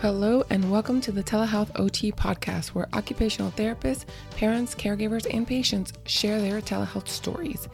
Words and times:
Hello, 0.00 0.42
and 0.48 0.72
welcome 0.72 0.98
to 1.02 1.12
the 1.12 1.22
Telehealth 1.22 1.78
OT 1.78 2.10
podcast, 2.10 2.68
where 2.68 2.88
occupational 2.94 3.50
therapists, 3.50 4.06
parents, 4.34 4.74
caregivers, 4.74 5.26
and 5.30 5.46
patients 5.46 5.92
share 6.06 6.40
their 6.40 6.62
telehealth 6.62 7.06
stories. 7.06 7.68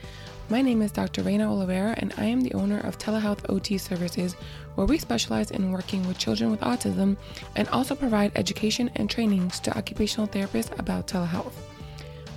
My 0.48 0.60
name 0.60 0.82
is 0.82 0.90
Dr. 0.90 1.22
Reina 1.22 1.48
Oliveira, 1.48 1.94
and 1.98 2.12
I 2.16 2.24
am 2.24 2.40
the 2.40 2.52
owner 2.54 2.80
of 2.80 2.98
Telehealth 2.98 3.48
OT 3.48 3.78
Services, 3.78 4.34
where 4.74 4.88
we 4.88 4.98
specialize 4.98 5.52
in 5.52 5.70
working 5.70 6.04
with 6.08 6.18
children 6.18 6.50
with 6.50 6.62
autism 6.62 7.16
and 7.54 7.68
also 7.68 7.94
provide 7.94 8.32
education 8.34 8.90
and 8.96 9.08
trainings 9.08 9.60
to 9.60 9.78
occupational 9.78 10.26
therapists 10.26 10.76
about 10.80 11.06
telehealth. 11.06 11.54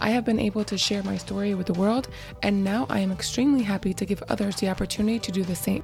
I 0.02 0.12
have 0.12 0.24
been 0.24 0.40
able 0.40 0.66
to 0.66 0.78
share 0.78 1.02
my 1.02 1.18
story 1.18 1.56
with 1.56 1.66
the 1.66 1.74
world, 1.74 2.10
and 2.44 2.64
now 2.64 2.86
I 2.92 3.00
am 3.00 3.12
extremely 3.12 3.64
happy 3.64 3.96
to 3.96 4.06
give 4.06 4.22
others 4.30 4.58
the 4.58 4.70
opportunity 4.70 5.18
to 5.18 5.32
do 5.32 5.44
the 5.44 5.56
same. 5.56 5.84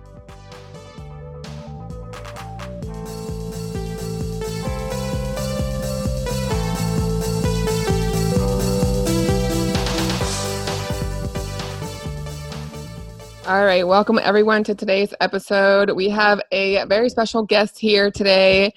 All 13.48 13.64
right, 13.64 13.88
welcome 13.88 14.20
everyone 14.24 14.64
to 14.64 14.74
today's 14.74 15.14
episode. 15.22 15.92
We 15.92 16.10
have 16.10 16.42
a 16.52 16.84
very 16.86 17.10
special 17.10 17.44
guest 17.44 17.78
here 17.78 18.10
today, 18.10 18.74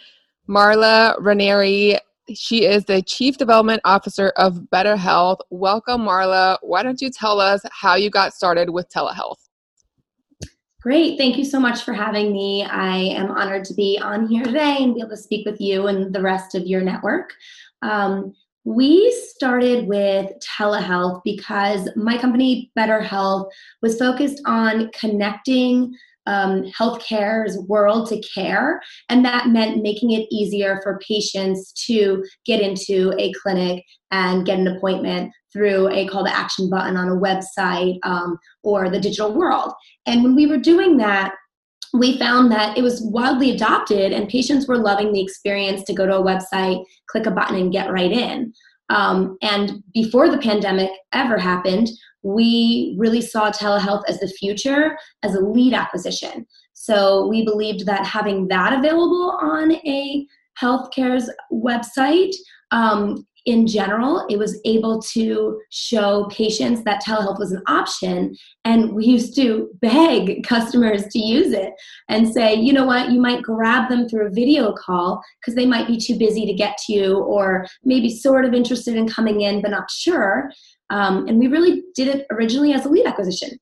Marla 0.47 1.17
Ranieri. 1.21 1.97
She 2.35 2.67
is 2.67 2.85
the 2.85 3.01
Chief 3.01 3.39
Development 3.39 3.81
Officer 3.87 4.29
of 4.37 4.69
Better 4.69 4.95
Health. 4.95 5.39
Welcome, 5.49 6.03
Marla. 6.03 6.59
Why 6.61 6.83
don't 6.83 7.01
you 7.01 7.09
tell 7.09 7.41
us 7.41 7.63
how 7.71 7.95
you 7.95 8.11
got 8.11 8.35
started 8.35 8.69
with 8.69 8.91
telehealth? 8.91 9.39
Great. 10.83 11.17
Thank 11.17 11.39
you 11.39 11.47
so 11.47 11.59
much 11.59 11.83
for 11.83 11.95
having 11.95 12.31
me. 12.31 12.65
I 12.65 12.95
am 12.95 13.31
honored 13.31 13.65
to 13.67 13.75
be 13.75 13.99
on 13.99 14.29
here 14.29 14.45
today 14.45 14.77
and 14.81 14.95
be 14.95 15.01
able 15.01 15.11
to 15.11 15.17
speak 15.17 15.47
with 15.47 15.63
you 15.63 15.87
and 15.87 16.15
the 16.15 16.21
rest 16.21 16.55
of 16.55 16.67
your 16.67 16.83
network. 16.83 17.33
Um, 17.81 18.35
we 18.69 19.11
started 19.35 19.89
with 19.89 20.31
telehealth 20.41 21.23
because 21.25 21.89
my 21.97 22.19
company, 22.19 22.71
Better 22.75 23.01
Health, 23.01 23.51
was 23.81 23.99
focused 23.99 24.43
on 24.45 24.91
connecting 24.93 25.95
um, 26.27 26.65
healthcare's 26.79 27.57
world 27.67 28.11
to 28.11 28.21
care, 28.21 28.83
and 29.09 29.25
that 29.25 29.49
meant 29.49 29.83
making 29.83 30.13
it 30.13 30.27
easier 30.31 30.81
for 30.83 31.01
patients 31.09 31.73
to 31.87 32.23
get 32.45 32.61
into 32.61 33.15
a 33.19 33.33
clinic 33.43 33.83
and 34.11 34.45
get 34.45 34.59
an 34.59 34.69
appointment 34.69 35.33
through 35.51 35.89
a 35.89 36.07
call 36.07 36.27
to 36.27 36.37
action 36.37 36.69
button 36.69 36.99
on 36.99 37.09
a 37.09 37.17
website 37.17 37.99
um, 38.03 38.39
or 38.63 38.91
the 38.91 39.01
digital 39.01 39.33
world. 39.33 39.73
And 40.05 40.23
when 40.23 40.35
we 40.35 40.47
were 40.47 40.59
doing 40.59 40.99
that, 40.99 41.33
we 41.93 42.19
found 42.19 42.51
that 42.53 42.77
it 42.77 42.83
was 42.83 43.03
wildly 43.03 43.51
adopted 43.51 44.13
and 44.13 44.29
patients 44.29 44.67
were 44.67 44.79
loving 44.79 45.13
the 45.13 45.23
experience 45.23 45.83
to 45.85 45.95
go 45.95 46.07
to 46.07 46.17
a 46.17 46.23
website, 46.23 46.85
click 47.09 47.27
a 47.27 47.31
button, 47.31 47.57
and 47.57 47.73
get 47.73 47.91
right 47.91 48.13
in. 48.13 48.53
Um, 48.91 49.37
and 49.43 49.83
before 49.93 50.31
the 50.31 50.39
pandemic 50.39 50.91
ever 51.13 51.39
happened, 51.39 51.89
we 52.23 52.97
really 52.99 53.21
saw 53.21 53.51
telehealth 53.51 54.03
as 54.09 54.21
the 54.21 54.29
future, 54.29 54.97
as 55.23 55.35
a 55.35 55.41
lead 55.41 55.75
acquisition. 55.75 56.47
So 56.73 57.27
we 57.27 57.45
believed 57.45 57.87
that 57.87 58.07
having 58.07 58.49
that 58.49 58.73
available 58.73 59.39
on 59.41 59.73
a 59.73 60.27
healthcare's 60.61 61.31
website 61.53 62.35
um, 62.71 63.27
in 63.49 63.67
general, 63.67 64.27
it 64.29 64.39
was 64.39 64.61
able 64.67 65.01
to 65.01 65.59
show 65.71 66.29
patients 66.31 66.85
that 66.85 67.03
telehealth 67.03 67.39
was 67.39 67.51
an 67.51 67.63
option. 67.67 68.37
And 68.67 68.93
we 68.93 69.07
used 69.07 69.35
to 69.37 69.71
beg 69.81 70.43
customers 70.47 71.07
to 71.07 71.19
use 71.19 71.55
it 71.55 71.73
and 72.11 72.31
say, 72.31 72.55
you 72.55 72.75
know 72.75 72.85
what, 72.85 73.11
you 73.11 73.19
might 73.19 73.43
grab 73.43 73.89
them 73.89 74.07
through 74.07 74.27
a 74.27 74.31
video 74.31 74.75
call 74.75 75.23
because 75.41 75.55
they 75.55 75.65
might 75.65 75.87
be 75.87 75.97
too 75.97 76.19
busy 76.19 76.45
to 76.45 76.53
get 76.53 76.77
to 76.87 76.93
you 76.93 77.21
or 77.21 77.67
maybe 77.85 78.11
sort 78.11 78.45
of 78.45 78.53
interested 78.53 78.97
in 78.97 79.09
coming 79.09 79.41
in 79.41 79.63
but 79.63 79.71
not 79.71 79.91
sure. 79.91 80.53
Um, 80.91 81.27
and 81.27 81.39
we 81.39 81.47
really 81.47 81.85
did 81.95 82.09
it 82.09 82.27
originally 82.31 82.75
as 82.75 82.85
a 82.85 82.91
lead 82.91 83.07
acquisition. 83.07 83.59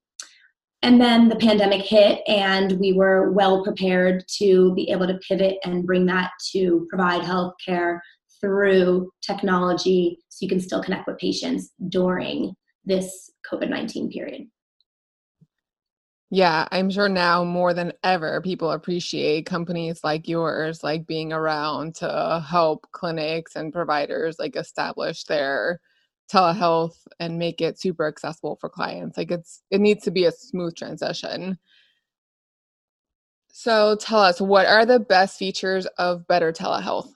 And 0.82 1.00
then 1.00 1.28
the 1.28 1.36
pandemic 1.36 1.82
hit, 1.82 2.20
and 2.28 2.78
we 2.78 2.92
were 2.92 3.32
well 3.32 3.64
prepared 3.64 4.24
to 4.38 4.74
be 4.74 4.90
able 4.90 5.06
to 5.06 5.18
pivot 5.26 5.58
and 5.64 5.86
bring 5.86 6.06
that 6.06 6.30
to 6.52 6.86
provide 6.90 7.22
healthcare 7.22 8.00
through 8.40 9.10
technology 9.22 10.18
so 10.28 10.44
you 10.44 10.48
can 10.48 10.60
still 10.60 10.82
connect 10.82 11.06
with 11.06 11.18
patients 11.18 11.72
during 11.88 12.54
this 12.84 13.30
COVID 13.50 13.68
19 13.68 14.10
period. 14.10 14.46
Yeah, 16.30 16.66
I'm 16.72 16.90
sure 16.90 17.08
now 17.08 17.44
more 17.44 17.72
than 17.72 17.92
ever 18.02 18.40
people 18.40 18.72
appreciate 18.72 19.46
companies 19.46 20.00
like 20.02 20.26
yours 20.26 20.82
like 20.82 21.06
being 21.06 21.32
around 21.32 21.94
to 21.96 22.44
help 22.48 22.86
clinics 22.90 23.54
and 23.54 23.72
providers 23.72 24.36
like 24.38 24.56
establish 24.56 25.22
their 25.24 25.80
telehealth 26.32 26.96
and 27.20 27.38
make 27.38 27.60
it 27.60 27.78
super 27.78 28.06
accessible 28.08 28.56
for 28.60 28.68
clients. 28.68 29.16
Like 29.16 29.30
it's 29.30 29.62
it 29.70 29.80
needs 29.80 30.02
to 30.04 30.10
be 30.10 30.24
a 30.24 30.32
smooth 30.32 30.74
transition. 30.74 31.58
So 33.52 33.96
tell 33.96 34.20
us 34.20 34.40
what 34.40 34.66
are 34.66 34.84
the 34.84 35.00
best 35.00 35.38
features 35.38 35.86
of 35.98 36.26
better 36.26 36.52
telehealth? 36.52 37.12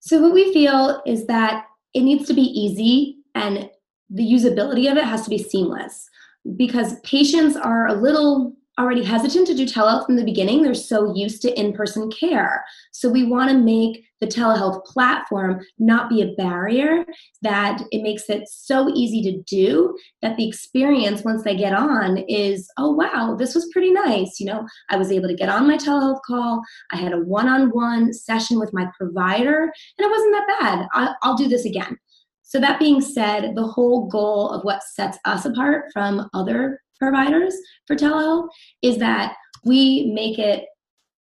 So, 0.00 0.20
what 0.20 0.34
we 0.34 0.52
feel 0.52 1.02
is 1.06 1.26
that 1.26 1.66
it 1.94 2.00
needs 2.02 2.26
to 2.26 2.34
be 2.34 2.42
easy 2.42 3.18
and 3.34 3.70
the 4.08 4.22
usability 4.22 4.90
of 4.90 4.96
it 4.96 5.04
has 5.04 5.22
to 5.24 5.30
be 5.30 5.38
seamless 5.38 6.08
because 6.56 6.98
patients 7.00 7.56
are 7.56 7.86
a 7.86 7.94
little 7.94 8.54
already 8.80 9.04
hesitant 9.04 9.46
to 9.46 9.54
do 9.54 9.66
telehealth 9.66 10.06
from 10.06 10.16
the 10.16 10.24
beginning. 10.24 10.62
They're 10.62 10.74
so 10.74 11.14
used 11.14 11.42
to 11.42 11.60
in 11.60 11.72
person 11.72 12.10
care. 12.10 12.64
So 12.92 13.08
we 13.08 13.24
want 13.24 13.50
to 13.50 13.56
make 13.56 14.04
the 14.20 14.26
telehealth 14.26 14.84
platform 14.84 15.60
not 15.78 16.08
be 16.08 16.22
a 16.22 16.34
barrier, 16.34 17.04
that 17.42 17.82
it 17.90 18.02
makes 18.02 18.28
it 18.28 18.48
so 18.48 18.90
easy 18.94 19.22
to 19.22 19.42
do 19.42 19.96
that 20.22 20.36
the 20.36 20.46
experience 20.46 21.22
once 21.22 21.42
they 21.42 21.56
get 21.56 21.72
on 21.72 22.18
is, 22.28 22.70
oh, 22.76 22.90
wow, 22.90 23.34
this 23.38 23.54
was 23.54 23.70
pretty 23.72 23.90
nice. 23.90 24.38
You 24.38 24.46
know, 24.46 24.66
I 24.90 24.96
was 24.96 25.10
able 25.10 25.28
to 25.28 25.34
get 25.34 25.48
on 25.48 25.66
my 25.66 25.76
telehealth 25.76 26.20
call. 26.26 26.62
I 26.90 26.96
had 26.96 27.12
a 27.12 27.20
one 27.20 27.48
on 27.48 27.70
one 27.70 28.12
session 28.12 28.58
with 28.58 28.72
my 28.72 28.86
provider, 28.98 29.62
and 29.62 30.06
it 30.06 30.10
wasn't 30.10 30.32
that 30.32 30.58
bad. 30.60 30.88
I, 30.92 31.14
I'll 31.22 31.36
do 31.36 31.48
this 31.48 31.64
again. 31.64 31.98
So, 32.42 32.60
that 32.60 32.80
being 32.80 33.00
said, 33.00 33.54
the 33.54 33.66
whole 33.66 34.08
goal 34.08 34.50
of 34.50 34.64
what 34.64 34.82
sets 34.82 35.18
us 35.24 35.44
apart 35.44 35.84
from 35.92 36.28
other 36.34 36.80
providers 37.00 37.56
for 37.86 37.96
telehealth 37.96 38.48
is 38.82 38.98
that 38.98 39.34
we 39.64 40.12
make 40.14 40.38
it 40.38 40.66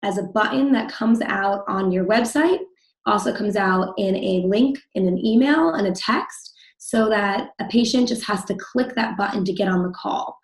as 0.03 0.19
a 0.19 0.23
button 0.23 0.73
that 0.73 0.91
comes 0.91 1.21
out 1.23 1.65
on 1.69 1.91
your 1.91 2.05
website, 2.05 2.61
also 3.07 3.35
comes 3.35 3.57
out 3.57 3.95
in 3.99 4.17
a 4.17 4.45
link 4.47 4.79
in 4.95 5.07
an 5.07 5.25
email 5.25 5.71
and 5.71 5.87
a 5.87 5.93
text, 5.93 6.53
so 6.79 7.09
that 7.09 7.51
a 7.61 7.65
patient 7.67 8.09
just 8.09 8.25
has 8.25 8.45
to 8.45 8.55
click 8.55 8.95
that 8.95 9.17
button 9.17 9.45
to 9.45 9.53
get 9.53 9.69
on 9.69 9.83
the 9.83 9.91
call. 9.91 10.39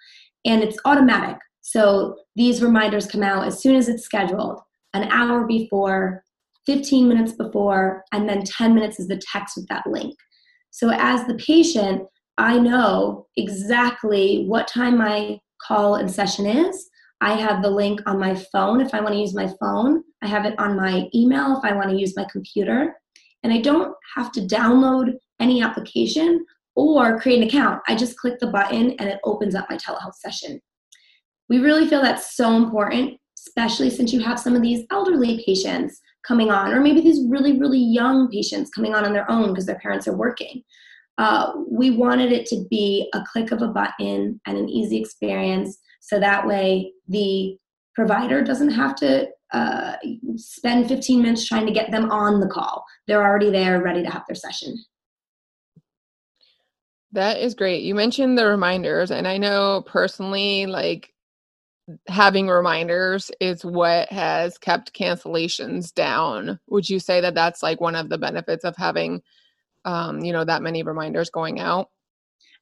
And 0.45 0.63
it's 0.63 0.79
automatic. 0.85 1.37
So 1.61 2.17
these 2.35 2.63
reminders 2.63 3.07
come 3.07 3.23
out 3.23 3.47
as 3.47 3.61
soon 3.61 3.77
as 3.77 3.89
it's 3.89 4.05
scheduled, 4.05 4.61
an 4.95 5.05
hour 5.13 5.47
before, 5.47 6.25
15 6.67 7.09
minutes 7.09 7.33
before, 7.33 8.05
and 8.13 8.29
then 8.29 8.43
10 8.43 8.75
minutes 8.75 8.99
is 8.99 9.09
the 9.09 9.21
text 9.33 9.57
with 9.57 9.69
that 9.69 9.87
link. 9.87 10.15
So 10.71 10.91
as 10.91 11.25
the 11.27 11.35
patient, 11.35 12.03
I 12.39 12.59
know 12.59 13.27
exactly 13.37 14.45
what 14.47 14.69
time 14.69 14.99
my 14.99 15.39
call 15.61 15.97
and 15.97 16.11
session 16.11 16.47
is. 16.47 16.89
I 17.21 17.35
have 17.35 17.63
the 17.63 17.71
link 17.71 18.01
on 18.07 18.19
my 18.19 18.35
phone 18.35 18.81
if 18.81 18.95
I 18.95 19.01
want 19.01 19.15
to 19.15 19.21
use 19.21 19.35
my 19.35 19.49
phone. 19.61 20.03
I 20.23 20.27
have 20.27 20.45
it 20.45 20.59
on 20.59 20.77
my 20.77 21.09
email 21.15 21.57
if 21.57 21.65
I 21.65 21.75
want 21.75 21.91
to 21.91 21.97
use 21.97 22.17
my 22.17 22.27
computer. 22.33 22.95
And 23.43 23.53
I 23.53 23.61
don't 23.61 23.95
have 24.17 24.33
to 24.33 24.41
download 24.41 25.15
any 25.41 25.63
application 25.63 26.45
or 26.75 27.21
create 27.21 27.43
an 27.43 27.49
account. 27.49 27.83
I 27.87 27.95
just 27.95 28.17
click 28.17 28.39
the 28.41 28.47
button 28.47 28.93
and 28.93 29.09
it 29.09 29.21
opens 29.25 29.55
up 29.55 29.67
my 29.69 29.77
telehealth 29.77 30.15
session. 30.15 30.61
We 31.49 31.59
really 31.59 31.87
feel 31.87 32.01
that's 32.01 32.35
so 32.35 32.57
important, 32.57 33.19
especially 33.39 33.91
since 33.91 34.13
you 34.13 34.21
have 34.21 34.41
some 34.41 34.57
of 34.57 34.63
these 34.63 34.87
elderly 34.91 35.43
patients 35.45 36.01
coming 36.27 36.51
on, 36.51 36.73
or 36.73 36.81
maybe 36.81 37.01
these 37.01 37.29
really, 37.29 37.59
really 37.59 37.81
young 37.81 38.31
patients 38.31 38.71
coming 38.71 38.95
on 38.95 39.05
on 39.05 39.13
their 39.13 39.31
own 39.31 39.51
because 39.51 39.67
their 39.67 39.79
parents 39.81 40.09
are 40.09 40.17
working 40.17 40.63
uh, 41.19 41.53
we 41.71 41.91
wanted 41.91 42.33
it 42.33 42.47
to 42.47 42.65
be 42.71 43.09
a 43.15 43.23
click 43.31 43.53
of 43.53 43.63
a 43.63 43.69
button 43.69 44.41
and 44.47 44.59
an 44.59 44.69
easy 44.69 44.99
experience 44.99 45.79
so 46.01 46.19
that 46.19 46.47
way 46.47 46.93
the 47.09 47.57
provider 47.95 48.43
doesn't 48.43 48.71
have 48.71 48.95
to 48.97 49.29
uh, 49.53 49.97
spend 50.37 50.89
15 50.89 51.23
minutes 51.23 51.47
trying 51.47 51.67
to 51.67 51.73
get 51.73 51.91
them 51.91 52.11
on 52.11 52.41
the 52.41 52.49
call. 52.49 52.85
They're 53.07 53.23
already 53.23 53.51
there, 53.51 53.83
ready 53.83 54.03
to 54.03 54.11
have 54.11 54.23
their 54.27 54.35
session. 54.35 54.83
That 57.13 57.39
is 57.39 57.55
great. 57.55 57.83
You 57.83 57.95
mentioned 57.95 58.39
the 58.39 58.47
reminders, 58.47 59.11
and 59.11 59.29
I 59.29 59.37
know 59.37 59.85
personally, 59.87 60.65
like 60.65 61.13
having 62.09 62.49
reminders 62.49 63.31
is 63.41 63.65
what 63.65 64.09
has 64.11 64.57
kept 64.57 64.95
cancellations 64.95 65.93
down. 65.93 66.59
Would 66.69 66.89
you 66.89 66.99
say 66.99 67.21
that 67.21 67.35
that's 67.35 67.63
like 67.63 67.81
one 67.81 67.97
of 67.97 68.09
the 68.09 68.17
benefits 68.17 68.65
of 68.65 68.77
having 68.77 69.21
um, 69.85 70.21
you 70.21 70.33
know 70.33 70.45
that 70.45 70.63
many 70.63 70.83
reminders 70.83 71.31
going 71.31 71.61
out 71.61 71.89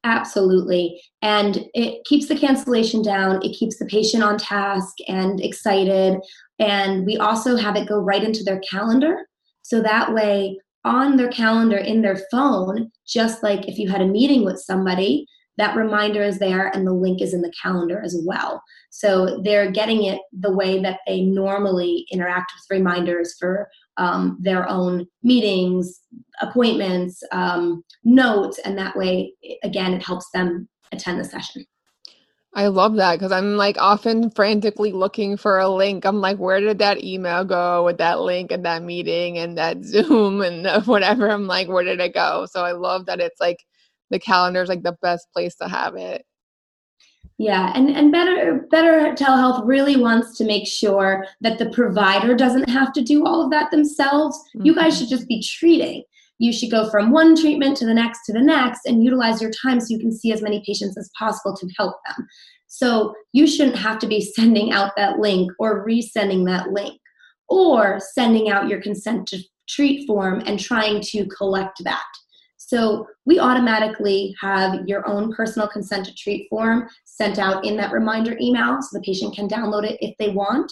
absolutely 0.05 0.99
and 1.21 1.67
it 1.75 2.03
keeps 2.07 2.27
the 2.29 2.39
cancellation 2.39 3.03
down 3.03 3.39
it 3.45 3.55
keeps 3.55 3.79
the 3.79 3.85
patient 3.85 4.23
on 4.23 4.39
task 4.39 4.95
and 5.09 5.41
excited 5.41 6.19
And 6.61 7.07
we 7.07 7.17
also 7.17 7.57
have 7.57 7.75
it 7.75 7.89
go 7.89 7.99
right 7.99 8.23
into 8.23 8.45
their 8.45 8.61
calendar. 8.61 9.27
So 9.63 9.81
that 9.83 10.13
way, 10.13 10.61
on 10.85 11.17
their 11.17 11.31
calendar 11.31 11.77
in 11.77 12.03
their 12.03 12.21
phone, 12.31 12.91
just 13.07 13.43
like 13.43 13.67
if 13.67 13.79
you 13.79 13.89
had 13.89 14.01
a 14.01 14.07
meeting 14.07 14.45
with 14.45 14.61
somebody, 14.61 15.27
that 15.57 15.77
reminder 15.77 16.23
is 16.23 16.39
there 16.39 16.69
and 16.69 16.87
the 16.87 16.93
link 16.93 17.21
is 17.21 17.35
in 17.35 17.43
the 17.43 17.53
calendar 17.61 18.01
as 18.03 18.17
well. 18.27 18.63
So 18.91 19.41
they're 19.45 19.71
getting 19.71 20.05
it 20.05 20.21
the 20.33 20.53
way 20.53 20.81
that 20.83 21.01
they 21.07 21.23
normally 21.23 22.07
interact 22.11 22.53
with 22.55 22.79
reminders 22.79 23.37
for 23.39 23.69
um, 24.01 24.39
their 24.41 24.69
own 24.69 25.07
meetings, 25.23 26.01
appointments, 26.41 27.23
um, 27.33 27.85
notes, 28.03 28.59
and 28.65 28.77
that 28.79 28.97
way, 28.97 29.35
again, 29.63 29.93
it 29.93 30.03
helps 30.03 30.31
them 30.33 30.67
attend 30.91 31.21
the 31.21 31.25
session. 31.25 31.65
I 32.55 32.67
love 32.67 32.97
that 32.97 33.17
because 33.17 33.31
I'm 33.31 33.57
like 33.57 33.77
often 33.79 34.31
frantically 34.31 34.91
looking 34.91 35.37
for 35.37 35.59
a 35.59 35.69
link. 35.69 36.05
I'm 36.05 36.21
like, 36.21 36.39
where 36.39 36.59
did 36.59 36.79
that 36.79 37.05
email 37.05 37.45
go 37.45 37.85
with 37.85 37.99
that 37.99 38.21
link 38.21 38.51
and 38.51 38.65
that 38.65 38.83
meeting 38.83 39.39
and 39.39 39.57
that 39.57 39.85
Zoom 39.85 40.41
and 40.41 40.67
whatever? 40.87 41.31
I'm 41.31 41.47
like, 41.47 41.69
where 41.69 41.85
did 41.85 42.01
it 42.01 42.15
go? 42.15 42.47
So 42.51 42.65
I 42.65 42.73
love 42.73 43.07
that 43.07 43.21
it's 43.21 43.41
like 43.41 43.59
the 44.09 44.19
calendar 44.19 44.63
is 44.63 44.69
like 44.69 44.83
the 44.83 44.97
best 45.01 45.29
place 45.33 45.55
to 45.57 45.69
have 45.69 45.95
it. 45.95 46.25
Yeah, 47.41 47.73
and, 47.75 47.89
and 47.89 48.13
better 48.13 48.67
better 48.71 49.15
telehealth 49.15 49.67
really 49.67 49.97
wants 49.97 50.37
to 50.37 50.45
make 50.45 50.67
sure 50.67 51.25
that 51.41 51.59
the 51.59 51.71
provider 51.71 52.35
doesn't 52.35 52.69
have 52.69 52.93
to 52.93 53.01
do 53.01 53.25
all 53.25 53.43
of 53.43 53.51
that 53.51 53.71
themselves. 53.71 54.39
Mm-hmm. 54.55 54.67
You 54.67 54.75
guys 54.75 54.93
mm-hmm. 54.93 55.01
should 55.01 55.09
just 55.09 55.27
be 55.27 55.43
treating. 55.43 56.03
You 56.39 56.53
should 56.53 56.71
go 56.71 56.91
from 56.91 57.13
one 57.13 57.35
treatment 57.35 57.79
to 57.79 57.87
the 57.87 57.95
next 57.95 58.27
to 58.27 58.35
the 58.35 58.43
next 58.43 58.85
and 58.85 59.03
utilize 59.03 59.41
your 59.41 59.53
time 59.53 59.81
so 59.81 59.87
you 59.89 59.99
can 59.99 60.13
see 60.13 60.35
as 60.35 60.43
many 60.43 60.63
patients 60.67 60.99
as 60.99 61.11
possible 61.19 61.57
to 61.57 61.67
help 61.79 61.97
them. 62.07 62.29
So 62.67 63.15
you 63.33 63.47
shouldn't 63.47 63.79
have 63.79 63.99
to 64.01 64.07
be 64.07 64.21
sending 64.21 64.73
out 64.73 64.93
that 64.99 65.19
link 65.19 65.51
or 65.59 65.87
resending 65.87 66.45
that 66.45 66.73
link 66.73 67.01
or 67.49 68.03
sending 68.13 68.51
out 68.51 68.69
your 68.69 68.83
consent 68.83 69.27
to 69.29 69.43
treat 69.67 70.07
form 70.07 70.43
and 70.45 70.61
trying 70.61 71.01
to 71.05 71.27
collect 71.29 71.83
that. 71.85 72.05
So 72.71 73.05
we 73.27 73.41
automatically 73.41 74.33
have 74.41 74.87
your 74.87 75.05
own 75.09 75.35
personal 75.35 75.67
consent 75.67 76.07
to 76.07 76.15
treat 76.15 76.49
form 76.49 76.89
sent 77.05 77.37
out 77.37 77.67
in 77.67 77.77
that 77.79 77.91
reminder 77.91 78.37
email 78.41 78.81
so 78.81 78.97
the 78.97 79.03
patient 79.03 79.35
can 79.35 79.49
download 79.49 79.91
it 79.91 79.99
if 80.01 80.17
they 80.19 80.29
want. 80.29 80.71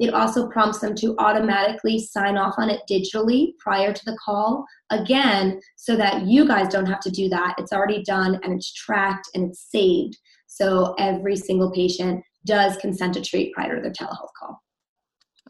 It 0.00 0.12
also 0.12 0.48
prompts 0.48 0.80
them 0.80 0.96
to 0.96 1.14
automatically 1.20 2.00
sign 2.00 2.36
off 2.36 2.56
on 2.58 2.68
it 2.68 2.80
digitally 2.90 3.52
prior 3.60 3.92
to 3.92 4.04
the 4.04 4.18
call, 4.24 4.66
again, 4.90 5.60
so 5.76 5.94
that 5.94 6.26
you 6.26 6.48
guys 6.48 6.66
don't 6.66 6.86
have 6.86 6.98
to 7.02 7.10
do 7.12 7.28
that. 7.28 7.54
It's 7.58 7.72
already 7.72 8.02
done 8.02 8.40
and 8.42 8.52
it's 8.52 8.72
tracked 8.72 9.28
and 9.34 9.50
it's 9.50 9.70
saved. 9.70 10.18
So 10.48 10.96
every 10.98 11.36
single 11.36 11.70
patient 11.70 12.24
does 12.44 12.76
consent 12.78 13.14
to 13.14 13.20
treat 13.20 13.54
prior 13.54 13.76
to 13.76 13.82
their 13.82 13.92
telehealth 13.92 14.34
call. 14.36 14.60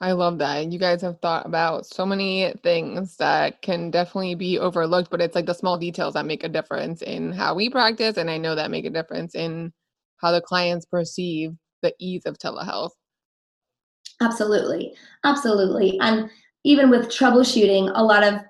I 0.01 0.13
love 0.13 0.39
that. 0.39 0.71
You 0.71 0.79
guys 0.79 1.01
have 1.03 1.21
thought 1.21 1.47
about 1.47 1.87
so 1.87 2.05
many 2.05 2.53
things 2.63 3.17
that 3.17 3.63
can 3.63 3.91
definitely 3.91 4.35
be 4.35 4.59
overlooked, 4.59 5.11
but 5.11 5.23
it's 5.23 5.35
like 5.35 5.47
the 5.47 5.55
small 5.55 5.79
details 5.79 6.15
that 6.15 6.27
make 6.27 6.45
a 6.45 6.49
difference 6.49 7.01
in 7.01 7.33
how 7.33 7.55
we 7.55 7.71
practice. 7.71 8.19
And 8.19 8.31
I 8.31 8.37
know 8.37 8.55
that 8.55 8.71
make 8.71 8.85
a 8.85 8.91
difference 8.91 9.35
in 9.35 9.73
how 10.19 10.33
the 10.33 10.43
clients 10.43 10.85
perceive 10.85 11.53
the 11.83 11.95
ease 11.99 12.27
of 12.27 12.37
telehealth. 12.37 12.91
Absolutely. 14.21 14.95
Absolutely. 15.25 15.99
And 16.01 16.31
even 16.65 16.91
with 16.91 17.09
troubleshooting, 17.09 17.91
a 17.95 18.05
lot 18.05 18.23
of 18.23 18.41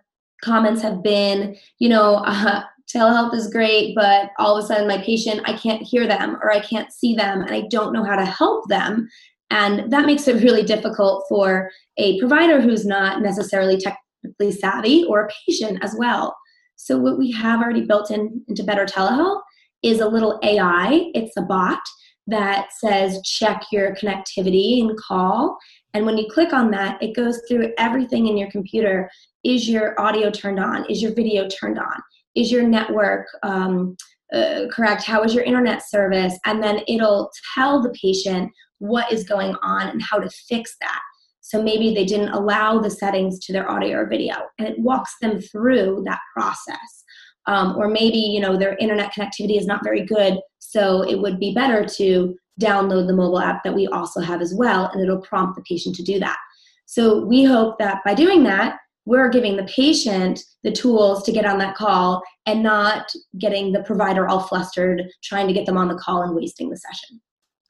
comments 0.43 0.83
have 0.83 1.03
been, 1.03 1.57
you 1.79 1.89
know, 1.89 2.17
uh, 2.27 2.63
telehealth 2.93 3.35
is 3.35 3.53
great, 3.53 3.95
but 3.95 4.31
all 4.39 4.57
of 4.57 4.65
a 4.65 4.67
sudden 4.67 4.89
my 4.89 4.99
patient, 4.99 5.43
I 5.45 5.57
can't 5.57 5.83
hear 5.83 6.07
them 6.07 6.37
or 6.43 6.53
I 6.53 6.61
can't 6.61 6.93
see 6.93 7.15
them 7.15 7.43
and 7.43 7.55
I 7.55 7.63
don't 7.71 7.93
know 7.93 8.05
how 8.05 8.17
to 8.17 8.25
help 8.25 8.69
them. 8.69 9.09
And 9.51 9.91
that 9.93 10.07
makes 10.07 10.27
it 10.29 10.43
really 10.43 10.63
difficult 10.63 11.25
for 11.29 11.71
a 11.99 12.19
provider 12.19 12.61
who's 12.61 12.85
not 12.85 13.23
necessarily 13.23 13.79
technically 13.79 14.53
savvy 14.53 15.05
or 15.05 15.25
a 15.25 15.29
patient 15.47 15.79
as 15.83 15.95
well. 15.99 16.37
So, 16.77 16.99
what 16.99 17.19
we 17.19 17.31
have 17.33 17.63
already 17.63 17.87
built 17.87 18.11
in 18.11 18.43
into 18.49 18.65
Better 18.65 18.85
Telehealth 18.85 19.41
is 19.83 20.01
a 20.01 20.09
little 20.09 20.39
AI, 20.43 21.11
it's 21.15 21.37
a 21.37 21.43
bot 21.43 21.81
that 22.27 22.69
says 22.73 23.21
check 23.23 23.63
your 23.71 23.95
connectivity 23.95 24.81
and 24.81 24.99
call. 24.99 25.57
And 25.95 26.05
when 26.05 26.19
you 26.19 26.29
click 26.29 26.53
on 26.53 26.71
that, 26.73 27.01
it 27.03 27.15
goes 27.15 27.41
through 27.49 27.73
everything 27.79 28.27
in 28.27 28.37
your 28.37 28.51
computer. 28.51 29.09
Is 29.45 29.69
your 29.69 29.99
audio 30.01 30.31
turned 30.31 30.59
on? 30.59 30.85
Is 30.91 31.01
your 31.01 31.15
video 31.15 31.49
turned 31.49 31.79
on? 31.79 32.03
Is 32.35 32.51
your 32.51 32.65
network 32.65 33.27
um, 33.43 33.97
uh, 34.35 34.65
correct? 34.73 35.05
How 35.05 35.23
is 35.23 35.35
your 35.35 35.45
internet 35.45 35.89
service? 35.89 36.37
And 36.45 36.63
then 36.63 36.81
it'll 36.89 37.31
tell 37.55 37.81
the 37.81 37.91
patient 37.91 38.51
what 38.79 39.11
is 39.13 39.25
going 39.25 39.55
on 39.63 39.89
and 39.89 40.03
how 40.03 40.19
to 40.19 40.31
fix 40.49 40.77
that. 40.81 41.01
So 41.41 41.63
maybe 41.63 41.95
they 41.95 42.05
didn't 42.05 42.31
allow 42.31 42.81
the 42.81 42.91
settings 42.91 43.39
to 43.41 43.53
their 43.53 43.71
audio 43.71 43.99
or 43.99 44.09
video, 44.09 44.35
and 44.59 44.67
it 44.67 44.79
walks 44.79 45.15
them 45.21 45.41
through 45.41 46.03
that 46.07 46.21
process. 46.35 47.05
Um, 47.47 47.77
or 47.77 47.87
maybe 47.89 48.19
you 48.19 48.41
know 48.41 48.57
their 48.57 48.77
internet 48.79 49.15
connectivity 49.15 49.57
is 49.57 49.67
not 49.67 49.85
very 49.85 50.05
good, 50.05 50.41
so 50.59 51.03
it 51.03 51.21
would 51.21 51.39
be 51.39 51.55
better 51.55 51.85
to 51.85 52.37
download 52.61 53.07
the 53.07 53.15
mobile 53.15 53.39
app 53.39 53.63
that 53.63 53.75
we 53.75 53.87
also 53.87 54.21
have 54.21 54.41
as 54.41 54.55
well, 54.57 54.91
and 54.93 55.01
it'll 55.03 55.21
prompt 55.21 55.57
the 55.57 55.63
patient 55.63 55.95
to 55.97 56.03
do 56.03 56.19
that. 56.19 56.39
So 56.87 57.25
we 57.25 57.45
hope 57.45 57.79
that 57.79 58.03
by 58.05 58.15
doing 58.15 58.43
that, 58.45 58.79
we're 59.05 59.29
giving 59.29 59.57
the 59.57 59.65
patient 59.65 60.41
the 60.65 60.73
tools 60.73 61.23
to 61.25 61.33
get 61.33 61.47
on 61.47 61.59
that 61.59 61.77
call 61.77 62.23
and 62.47 62.63
not 62.63 63.13
getting 63.39 63.73
the 63.73 63.83
provider 63.85 64.29
all 64.29 64.41
flustered 64.41 65.03
trying 65.23 65.47
to 65.47 65.53
get 65.53 65.65
them 65.65 65.77
on 65.77 65.89
the 65.89 65.95
call 65.95 66.23
and 66.23 66.35
wasting 66.35 66.69
the 66.69 66.77
session. 66.77 67.21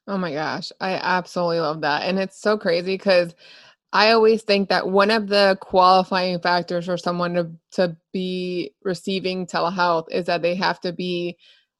Oh 0.07 0.17
my 0.17 0.31
gosh, 0.31 0.71
I 0.79 0.93
absolutely 0.93 1.59
love 1.59 1.81
that. 1.81 2.03
And 2.03 2.17
it's 2.17 2.39
so 2.39 2.57
crazy 2.57 2.93
because 2.93 3.35
I 3.91 4.11
always 4.11 4.43
think 4.43 4.69
that 4.69 4.87
one 4.89 5.11
of 5.11 5.27
the 5.27 5.57
qualifying 5.61 6.39
factors 6.39 6.85
for 6.85 6.97
someone 6.97 7.33
to, 7.33 7.51
to 7.71 7.97
be 8.13 8.73
receiving 8.83 9.45
telehealth 9.45 10.05
is 10.11 10.25
that 10.25 10.41
they 10.41 10.55
have 10.55 10.79
to 10.81 10.93
be 10.93 11.37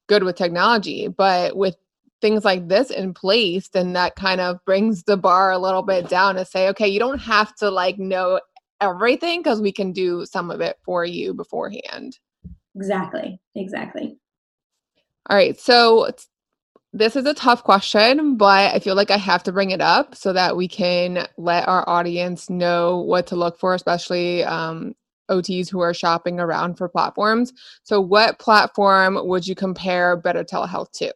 good 0.08 0.24
with 0.24 0.36
technology. 0.36 1.08
But 1.08 1.56
with 1.56 1.76
things 2.20 2.44
like 2.44 2.68
this 2.68 2.90
in 2.90 3.14
place, 3.14 3.68
then 3.68 3.92
that 3.94 4.16
kind 4.16 4.40
of 4.40 4.62
brings 4.64 5.04
the 5.04 5.16
bar 5.16 5.50
a 5.52 5.58
little 5.58 5.82
bit 5.82 6.08
down 6.08 6.34
to 6.34 6.44
say, 6.44 6.68
okay, 6.68 6.88
you 6.88 6.98
don't 6.98 7.20
have 7.20 7.54
to 7.56 7.70
like 7.70 7.98
know 7.98 8.40
everything 8.80 9.40
because 9.40 9.60
we 9.60 9.72
can 9.72 9.92
do 9.92 10.26
some 10.26 10.50
of 10.50 10.60
it 10.60 10.78
for 10.82 11.04
you 11.04 11.32
beforehand. 11.32 12.18
Exactly. 12.74 13.40
Exactly. 13.54 14.18
All 15.30 15.36
right. 15.36 15.58
So 15.58 16.10
this 16.92 17.16
is 17.16 17.26
a 17.26 17.34
tough 17.34 17.64
question, 17.64 18.36
but 18.36 18.74
I 18.74 18.78
feel 18.78 18.94
like 18.94 19.10
I 19.10 19.18
have 19.18 19.42
to 19.44 19.52
bring 19.52 19.70
it 19.70 19.80
up 19.80 20.14
so 20.14 20.32
that 20.32 20.56
we 20.56 20.68
can 20.68 21.26
let 21.36 21.68
our 21.68 21.88
audience 21.88 22.48
know 22.48 22.98
what 22.98 23.26
to 23.28 23.36
look 23.36 23.58
for, 23.58 23.74
especially 23.74 24.42
um, 24.44 24.94
OTs 25.30 25.68
who 25.68 25.80
are 25.80 25.92
shopping 25.92 26.40
around 26.40 26.76
for 26.76 26.88
platforms. 26.88 27.52
So, 27.82 28.00
what 28.00 28.38
platform 28.38 29.18
would 29.28 29.46
you 29.46 29.54
compare 29.54 30.16
Better 30.16 30.44
Telehealth 30.44 30.90
to? 30.92 31.12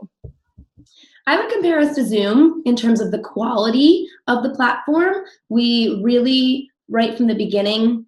I 1.27 1.41
would 1.41 1.51
compare 1.51 1.79
us 1.79 1.95
to 1.95 2.05
Zoom 2.05 2.63
in 2.67 2.77
terms 2.77 3.01
of 3.01 3.11
the 3.11 3.21
quality 3.21 4.07
of 4.27 4.43
the 4.43 4.51
platform. 4.51 5.15
We 5.49 6.01
really, 6.03 6.71
right 6.89 7.17
from 7.17 7.29
the 7.29 7.35
beginning, 7.35 8.07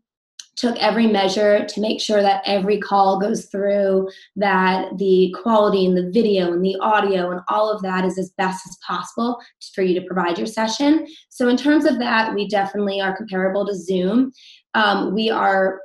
took 0.56 0.76
every 0.78 1.06
measure 1.06 1.64
to 1.66 1.80
make 1.80 2.00
sure 2.00 2.22
that 2.22 2.42
every 2.46 2.78
call 2.78 3.18
goes 3.18 3.46
through, 3.46 4.08
that 4.36 4.96
the 4.98 5.34
quality 5.42 5.86
and 5.86 5.96
the 5.96 6.10
video 6.10 6.52
and 6.52 6.64
the 6.64 6.76
audio 6.80 7.30
and 7.30 7.40
all 7.48 7.70
of 7.70 7.82
that 7.82 8.04
is 8.04 8.18
as 8.18 8.30
best 8.38 8.66
as 8.68 8.78
possible 8.86 9.40
for 9.74 9.82
you 9.82 9.98
to 9.98 10.06
provide 10.06 10.38
your 10.38 10.46
session. 10.46 11.06
So, 11.28 11.48
in 11.48 11.56
terms 11.56 11.84
of 11.84 11.98
that, 11.98 12.34
we 12.34 12.48
definitely 12.48 13.00
are 13.00 13.16
comparable 13.16 13.66
to 13.66 13.74
Zoom. 13.74 14.32
Um, 14.74 15.14
we 15.14 15.30
are 15.30 15.80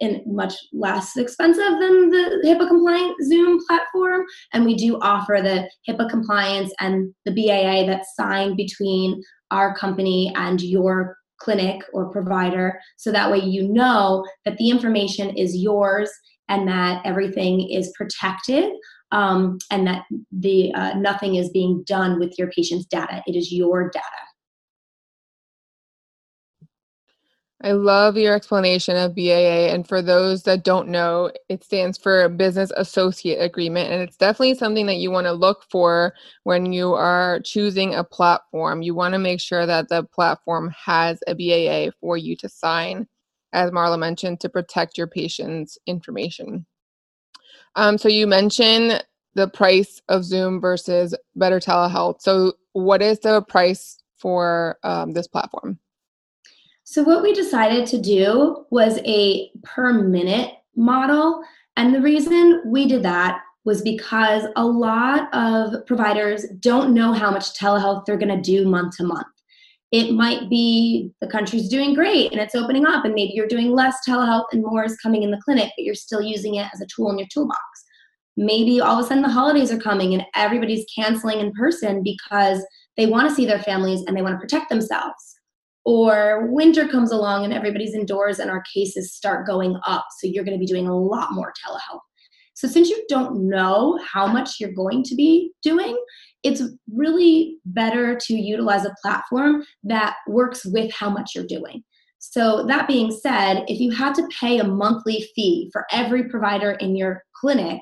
in 0.00 0.22
much 0.26 0.54
less 0.72 1.16
expensive 1.16 1.78
than 1.80 2.10
the 2.10 2.42
HIPAA 2.44 2.68
compliant 2.68 3.16
Zoom 3.24 3.58
platform. 3.66 4.24
And 4.52 4.64
we 4.64 4.74
do 4.74 4.98
offer 5.00 5.40
the 5.42 5.68
HIPAA 5.88 6.10
compliance 6.10 6.72
and 6.80 7.14
the 7.24 7.32
BAA 7.32 7.86
that's 7.86 8.14
signed 8.14 8.56
between 8.56 9.22
our 9.50 9.74
company 9.74 10.32
and 10.36 10.60
your 10.60 11.16
clinic 11.38 11.82
or 11.92 12.10
provider 12.10 12.78
so 12.96 13.10
that 13.10 13.30
way 13.30 13.38
you 13.38 13.68
know 13.68 14.24
that 14.44 14.56
the 14.56 14.70
information 14.70 15.36
is 15.36 15.56
yours 15.56 16.10
and 16.48 16.68
that 16.68 17.00
everything 17.04 17.70
is 17.70 17.92
protected 17.96 18.70
um, 19.12 19.58
and 19.70 19.86
that 19.86 20.04
the 20.32 20.72
uh, 20.74 20.94
nothing 20.94 21.36
is 21.36 21.48
being 21.50 21.84
done 21.84 22.18
with 22.18 22.36
your 22.38 22.50
patient's 22.50 22.84
data. 22.86 23.22
It 23.26 23.36
is 23.36 23.52
your 23.52 23.88
data 23.90 24.04
I 27.64 27.72
love 27.72 28.18
your 28.18 28.34
explanation 28.34 28.94
of 28.94 29.14
BAA. 29.16 29.72
And 29.72 29.88
for 29.88 30.02
those 30.02 30.42
that 30.42 30.64
don't 30.64 30.88
know, 30.88 31.30
it 31.48 31.64
stands 31.64 31.96
for 31.96 32.28
Business 32.28 32.70
Associate 32.76 33.38
Agreement. 33.38 33.90
And 33.90 34.02
it's 34.02 34.18
definitely 34.18 34.54
something 34.56 34.84
that 34.84 34.98
you 34.98 35.10
want 35.10 35.26
to 35.26 35.32
look 35.32 35.64
for 35.70 36.12
when 36.42 36.74
you 36.74 36.92
are 36.92 37.40
choosing 37.42 37.94
a 37.94 38.04
platform. 38.04 38.82
You 38.82 38.94
want 38.94 39.14
to 39.14 39.18
make 39.18 39.40
sure 39.40 39.64
that 39.64 39.88
the 39.88 40.04
platform 40.04 40.74
has 40.76 41.20
a 41.26 41.34
BAA 41.34 41.92
for 42.02 42.18
you 42.18 42.36
to 42.36 42.50
sign, 42.50 43.08
as 43.54 43.70
Marla 43.70 43.98
mentioned, 43.98 44.40
to 44.40 44.50
protect 44.50 44.98
your 44.98 45.06
patient's 45.06 45.78
information. 45.86 46.66
Um, 47.76 47.96
so 47.96 48.10
you 48.10 48.26
mentioned 48.26 49.02
the 49.36 49.48
price 49.48 50.02
of 50.10 50.22
Zoom 50.22 50.60
versus 50.60 51.16
Better 51.34 51.60
Telehealth. 51.60 52.20
So, 52.20 52.52
what 52.74 53.00
is 53.00 53.20
the 53.20 53.40
price 53.40 54.02
for 54.18 54.76
um, 54.82 55.12
this 55.12 55.26
platform? 55.26 55.78
So, 56.86 57.02
what 57.02 57.22
we 57.22 57.32
decided 57.32 57.86
to 57.88 58.00
do 58.00 58.66
was 58.70 58.98
a 59.06 59.50
per 59.62 59.92
minute 59.92 60.52
model. 60.76 61.42
And 61.76 61.94
the 61.94 62.02
reason 62.02 62.62
we 62.66 62.86
did 62.86 63.02
that 63.04 63.40
was 63.64 63.80
because 63.80 64.44
a 64.56 64.64
lot 64.64 65.34
of 65.34 65.86
providers 65.86 66.44
don't 66.60 66.92
know 66.92 67.14
how 67.14 67.30
much 67.30 67.58
telehealth 67.58 68.04
they're 68.04 68.18
going 68.18 68.36
to 68.36 68.40
do 68.40 68.68
month 68.68 68.98
to 68.98 69.04
month. 69.04 69.26
It 69.92 70.12
might 70.12 70.50
be 70.50 71.10
the 71.22 71.26
country's 71.26 71.68
doing 71.70 71.94
great 71.94 72.32
and 72.32 72.40
it's 72.40 72.54
opening 72.54 72.84
up, 72.84 73.06
and 73.06 73.14
maybe 73.14 73.32
you're 73.34 73.48
doing 73.48 73.70
less 73.70 73.96
telehealth 74.06 74.46
and 74.52 74.62
more 74.62 74.84
is 74.84 74.98
coming 74.98 75.22
in 75.22 75.30
the 75.30 75.40
clinic, 75.42 75.72
but 75.76 75.84
you're 75.84 75.94
still 75.94 76.20
using 76.20 76.56
it 76.56 76.68
as 76.74 76.82
a 76.82 76.86
tool 76.94 77.10
in 77.10 77.18
your 77.18 77.28
toolbox. 77.32 77.60
Maybe 78.36 78.80
all 78.80 78.98
of 78.98 79.04
a 79.04 79.08
sudden 79.08 79.22
the 79.22 79.30
holidays 79.30 79.72
are 79.72 79.78
coming 79.78 80.12
and 80.12 80.24
everybody's 80.34 80.84
canceling 80.94 81.40
in 81.40 81.52
person 81.52 82.02
because 82.02 82.62
they 82.98 83.06
want 83.06 83.28
to 83.28 83.34
see 83.34 83.46
their 83.46 83.62
families 83.62 84.02
and 84.06 84.14
they 84.14 84.22
want 84.22 84.34
to 84.34 84.40
protect 84.40 84.68
themselves. 84.68 85.34
Or 85.84 86.46
winter 86.50 86.88
comes 86.88 87.12
along 87.12 87.44
and 87.44 87.52
everybody's 87.52 87.94
indoors 87.94 88.38
and 88.38 88.50
our 88.50 88.62
cases 88.72 89.12
start 89.12 89.46
going 89.46 89.78
up. 89.86 90.06
So 90.18 90.26
you're 90.26 90.44
going 90.44 90.58
to 90.58 90.60
be 90.60 90.66
doing 90.66 90.88
a 90.88 90.96
lot 90.96 91.32
more 91.32 91.52
telehealth. 91.64 92.00
So, 92.54 92.68
since 92.68 92.88
you 92.88 93.04
don't 93.08 93.48
know 93.48 93.98
how 94.06 94.28
much 94.28 94.60
you're 94.60 94.72
going 94.72 95.02
to 95.04 95.14
be 95.16 95.50
doing, 95.62 95.96
it's 96.44 96.62
really 96.92 97.56
better 97.64 98.16
to 98.16 98.34
utilize 98.34 98.84
a 98.84 98.94
platform 99.02 99.64
that 99.82 100.16
works 100.28 100.64
with 100.64 100.92
how 100.92 101.10
much 101.10 101.32
you're 101.34 101.46
doing. 101.46 101.82
So, 102.20 102.64
that 102.66 102.86
being 102.86 103.10
said, 103.10 103.64
if 103.66 103.80
you 103.80 103.90
had 103.90 104.14
to 104.14 104.28
pay 104.40 104.58
a 104.58 104.64
monthly 104.64 105.28
fee 105.34 105.68
for 105.72 105.84
every 105.90 106.28
provider 106.28 106.72
in 106.72 106.94
your 106.94 107.24
clinic, 107.34 107.80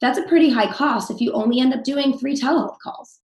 that's 0.00 0.18
a 0.18 0.28
pretty 0.28 0.50
high 0.50 0.72
cost 0.72 1.10
if 1.10 1.20
you 1.20 1.32
only 1.32 1.60
end 1.60 1.74
up 1.74 1.82
doing 1.82 2.16
three 2.16 2.36
telehealth 2.36 2.78
calls. 2.82 3.20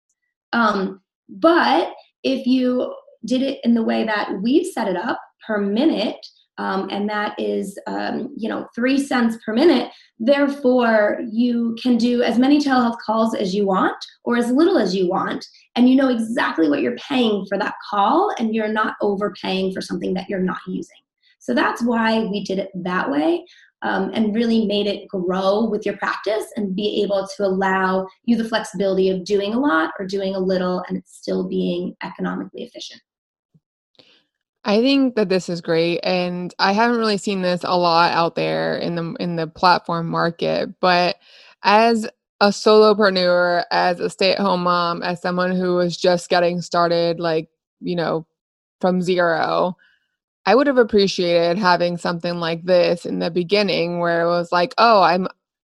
Um, 0.52 1.02
but 1.30 1.94
if 2.24 2.48
you 2.48 2.94
did 3.26 3.42
it 3.42 3.60
in 3.64 3.74
the 3.74 3.84
way 3.84 4.04
that 4.04 4.30
we've 4.42 4.66
set 4.66 4.88
it 4.88 4.96
up 4.96 5.20
per 5.46 5.60
minute, 5.60 6.26
um, 6.58 6.90
and 6.90 7.08
that 7.10 7.40
is 7.40 7.78
um, 7.88 8.34
you 8.38 8.50
know 8.50 8.68
three 8.76 9.00
cents 9.00 9.38
per 9.46 9.54
minute. 9.54 9.92
Therefore 10.20 11.20
you 11.32 11.76
can 11.82 11.98
do 11.98 12.24
as 12.24 12.40
many 12.40 12.60
telehealth 12.60 12.98
calls 13.00 13.36
as 13.36 13.54
you 13.54 13.66
want 13.66 13.98
or 14.24 14.38
as 14.38 14.52
little 14.52 14.78
as 14.78 14.96
you 14.96 15.08
want 15.08 15.46
and 15.76 15.88
you 15.88 15.96
know 15.96 16.10
exactly 16.10 16.70
what 16.70 16.82
you're 16.82 16.96
paying 16.96 17.46
for 17.48 17.58
that 17.60 17.76
call 17.90 18.34
and 18.40 18.56
you're 18.56 18.68
not 18.68 18.96
overpaying 19.02 19.74
for 19.74 19.82
something 19.82 20.14
that 20.16 20.28
you're 20.28 20.40
not 20.40 20.60
using. 20.68 20.98
So 21.40 21.54
that's 21.54 21.84
why 21.84 22.26
we 22.26 22.44
did 22.44 22.60
it 22.60 22.72
that 22.74 23.10
way 23.10 23.46
um, 23.82 24.12
and 24.14 24.34
really 24.34 24.66
made 24.66 24.88
it 24.88 25.08
grow 25.08 25.66
with 25.66 25.86
your 25.86 25.98
practice 25.98 26.46
and 26.56 26.76
be 26.76 27.02
able 27.04 27.28
to 27.36 27.46
allow 27.46 28.08
you 28.26 28.36
the 28.36 28.48
flexibility 28.48 29.10
of 29.10 29.24
doing 29.24 29.54
a 29.54 29.60
lot 29.60 29.92
or 30.00 30.06
doing 30.06 30.36
a 30.36 30.40
little 30.40 30.84
and 30.88 30.98
it's 30.98 31.16
still 31.16 31.48
being 31.48 31.96
economically 32.04 32.64
efficient. 32.64 33.02
I 34.64 34.82
think 34.82 35.16
that 35.16 35.30
this 35.30 35.48
is 35.48 35.62
great 35.62 36.00
and 36.04 36.54
I 36.60 36.74
haven't 36.74 36.98
really 36.98 37.18
seen 37.18 37.42
this 37.42 37.62
a 37.64 37.78
lot 37.78 38.12
out 38.12 38.36
there 38.36 38.78
in 38.78 38.96
the 38.96 39.16
in 39.20 39.36
the 39.36 39.48
platform 39.48 40.08
market, 40.08 40.80
but 40.82 41.18
as 41.64 42.08
a 42.42 42.50
solopreneur, 42.50 43.64
as 43.72 44.00
a 44.00 44.10
stay-at-home 44.10 44.64
mom, 44.64 45.02
as 45.02 45.22
someone 45.22 45.56
who 45.56 45.76
was 45.76 45.98
just 45.98 46.30
getting 46.30 46.62
started 46.62 47.20
like, 47.20 47.50
you 47.80 47.96
know, 47.96 48.28
from 48.80 49.02
zero, 49.02 49.76
I 50.48 50.56
would 50.56 50.68
have 50.68 50.78
appreciated 50.80 51.60
having 51.60 51.98
something 51.98 52.36
like 52.40 52.64
this 52.66 53.06
in 53.06 53.20
the 53.20 53.30
beginning 53.32 54.00
where 54.00 54.22
it 54.24 54.28
was 54.28 54.52
like, 54.52 54.74
"Oh, 54.80 55.02
I'm 55.04 55.28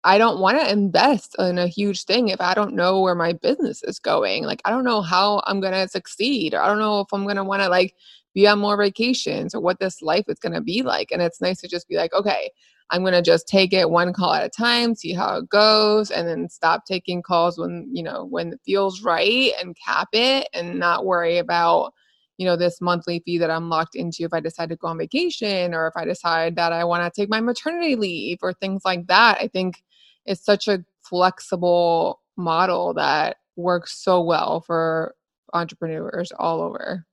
I 0.04 0.18
don't 0.18 0.40
want 0.40 0.60
to 0.60 0.70
invest 0.70 1.36
in 1.38 1.58
a 1.58 1.66
huge 1.68 2.04
thing 2.04 2.28
if 2.28 2.40
I 2.40 2.54
don't 2.54 2.74
know 2.74 3.00
where 3.00 3.14
my 3.14 3.32
business 3.34 3.82
is 3.84 3.98
going. 4.00 4.44
Like 4.44 4.60
I 4.66 4.70
don't 4.70 4.84
know 4.84 5.02
how 5.02 5.42
I'm 5.46 5.60
going 5.60 5.72
to 5.74 5.88
succeed 5.88 6.54
or 6.54 6.60
I 6.60 6.66
don't 6.68 6.78
know 6.80 7.00
if 7.00 7.08
I'm 7.12 7.24
going 7.24 7.36
to 7.36 7.44
want 7.44 7.62
to 7.62 7.68
like 7.70 7.94
be 8.34 8.46
on 8.48 8.58
more 8.60 8.76
vacations 8.76 9.54
or 9.54 9.60
what 9.62 9.78
this 9.80 10.02
life 10.02 10.26
is 10.28 10.38
going 10.40 10.52
to 10.54 10.60
be 10.62 10.82
like. 10.82 11.10
And 11.12 11.22
it's 11.22 11.40
nice 11.40 11.60
to 11.62 11.68
just 11.68 11.88
be 11.88 11.96
like, 11.96 12.12
okay, 12.14 12.50
I'm 12.90 13.02
going 13.02 13.14
to 13.14 13.22
just 13.22 13.48
take 13.48 13.72
it 13.72 13.90
one 13.90 14.12
call 14.12 14.34
at 14.34 14.44
a 14.44 14.50
time, 14.50 14.94
see 14.94 15.14
how 15.14 15.38
it 15.38 15.48
goes, 15.48 16.10
and 16.10 16.28
then 16.28 16.48
stop 16.50 16.84
taking 16.86 17.22
calls 17.22 17.58
when, 17.58 17.88
you 17.92 18.02
know, 18.02 18.24
when 18.26 18.52
it 18.54 18.60
feels 18.66 19.02
right 19.02 19.52
and 19.60 19.76
cap 19.84 20.08
it 20.12 20.48
and 20.54 20.78
not 20.78 21.06
worry 21.06 21.38
about, 21.38 21.94
you 22.36 22.46
know, 22.46 22.56
this 22.56 22.80
monthly 22.80 23.20
fee 23.24 23.38
that 23.38 23.50
I'm 23.50 23.68
locked 23.68 23.94
into 23.94 24.24
if 24.24 24.32
I 24.32 24.40
decide 24.40 24.68
to 24.70 24.76
go 24.76 24.88
on 24.88 24.98
vacation 24.98 25.72
or 25.72 25.86
if 25.86 25.94
I 25.96 26.04
decide 26.04 26.56
that 26.56 26.72
I 26.72 26.84
want 26.84 27.04
to 27.04 27.20
take 27.20 27.30
my 27.30 27.40
maternity 27.40 27.96
leave 27.96 28.38
or 28.42 28.52
things 28.52 28.82
like 28.84 29.06
that. 29.06 29.38
I 29.40 29.48
think 29.48 29.82
it's 30.26 30.44
such 30.44 30.68
a 30.68 30.84
flexible 31.02 32.20
model 32.36 32.94
that 32.94 33.36
works 33.56 34.02
so 34.02 34.20
well 34.20 34.60
for 34.60 35.14
entrepreneurs 35.52 36.32
all 36.38 36.60
over. 36.60 37.06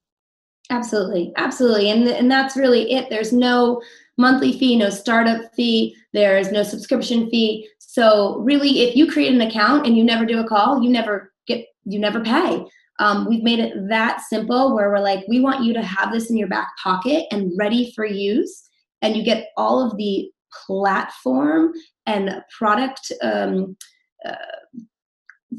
Absolutely, 0.70 1.34
absolutely, 1.36 1.92
and 1.92 2.08
and 2.08 2.32
that's 2.32 2.56
really 2.56 2.94
it. 2.94 3.10
There's 3.10 3.34
no 3.34 3.82
monthly 4.18 4.58
fee, 4.58 4.78
no 4.78 4.90
startup 4.90 5.54
fee. 5.54 5.96
There's 6.13 6.51
no 6.51 6.63
subscription 6.63 7.30
fee. 7.30 7.68
So 7.80 8.38
really, 8.40 8.82
if 8.82 8.96
you 8.96 9.12
create 9.12 9.34
an 9.34 9.42
account 9.42 9.86
and 9.86 9.98
you 9.98 10.04
never 10.04 10.25
do 10.25 10.40
a 10.40 10.48
call, 10.48 10.82
you 10.82 10.90
never 10.90 11.34
get 11.46 11.66
you 11.84 12.00
never 12.00 12.22
pay. 12.22 12.66
Um, 13.01 13.27
we've 13.27 13.41
made 13.41 13.58
it 13.60 13.89
that 13.89 14.22
simple 14.22 14.75
where 14.75 14.91
we're 14.91 15.00
like, 15.00 15.25
we 15.27 15.39
want 15.39 15.63
you 15.63 15.74
to 15.74 15.81
have 15.81 16.13
this 16.13 16.29
in 16.29 16.38
your 16.38 16.48
back 16.48 16.67
pocket 16.81 17.25
and 17.31 17.51
ready 17.58 17.91
for 17.96 18.05
use, 18.05 18.70
and 19.01 19.17
you 19.17 19.24
get 19.25 19.48
all 19.58 19.84
of 19.84 19.98
the 19.98 20.29
platform 20.67 21.74
and 22.05 22.43
product 22.55 23.12
um, 23.24 23.75
uh, 24.24 24.36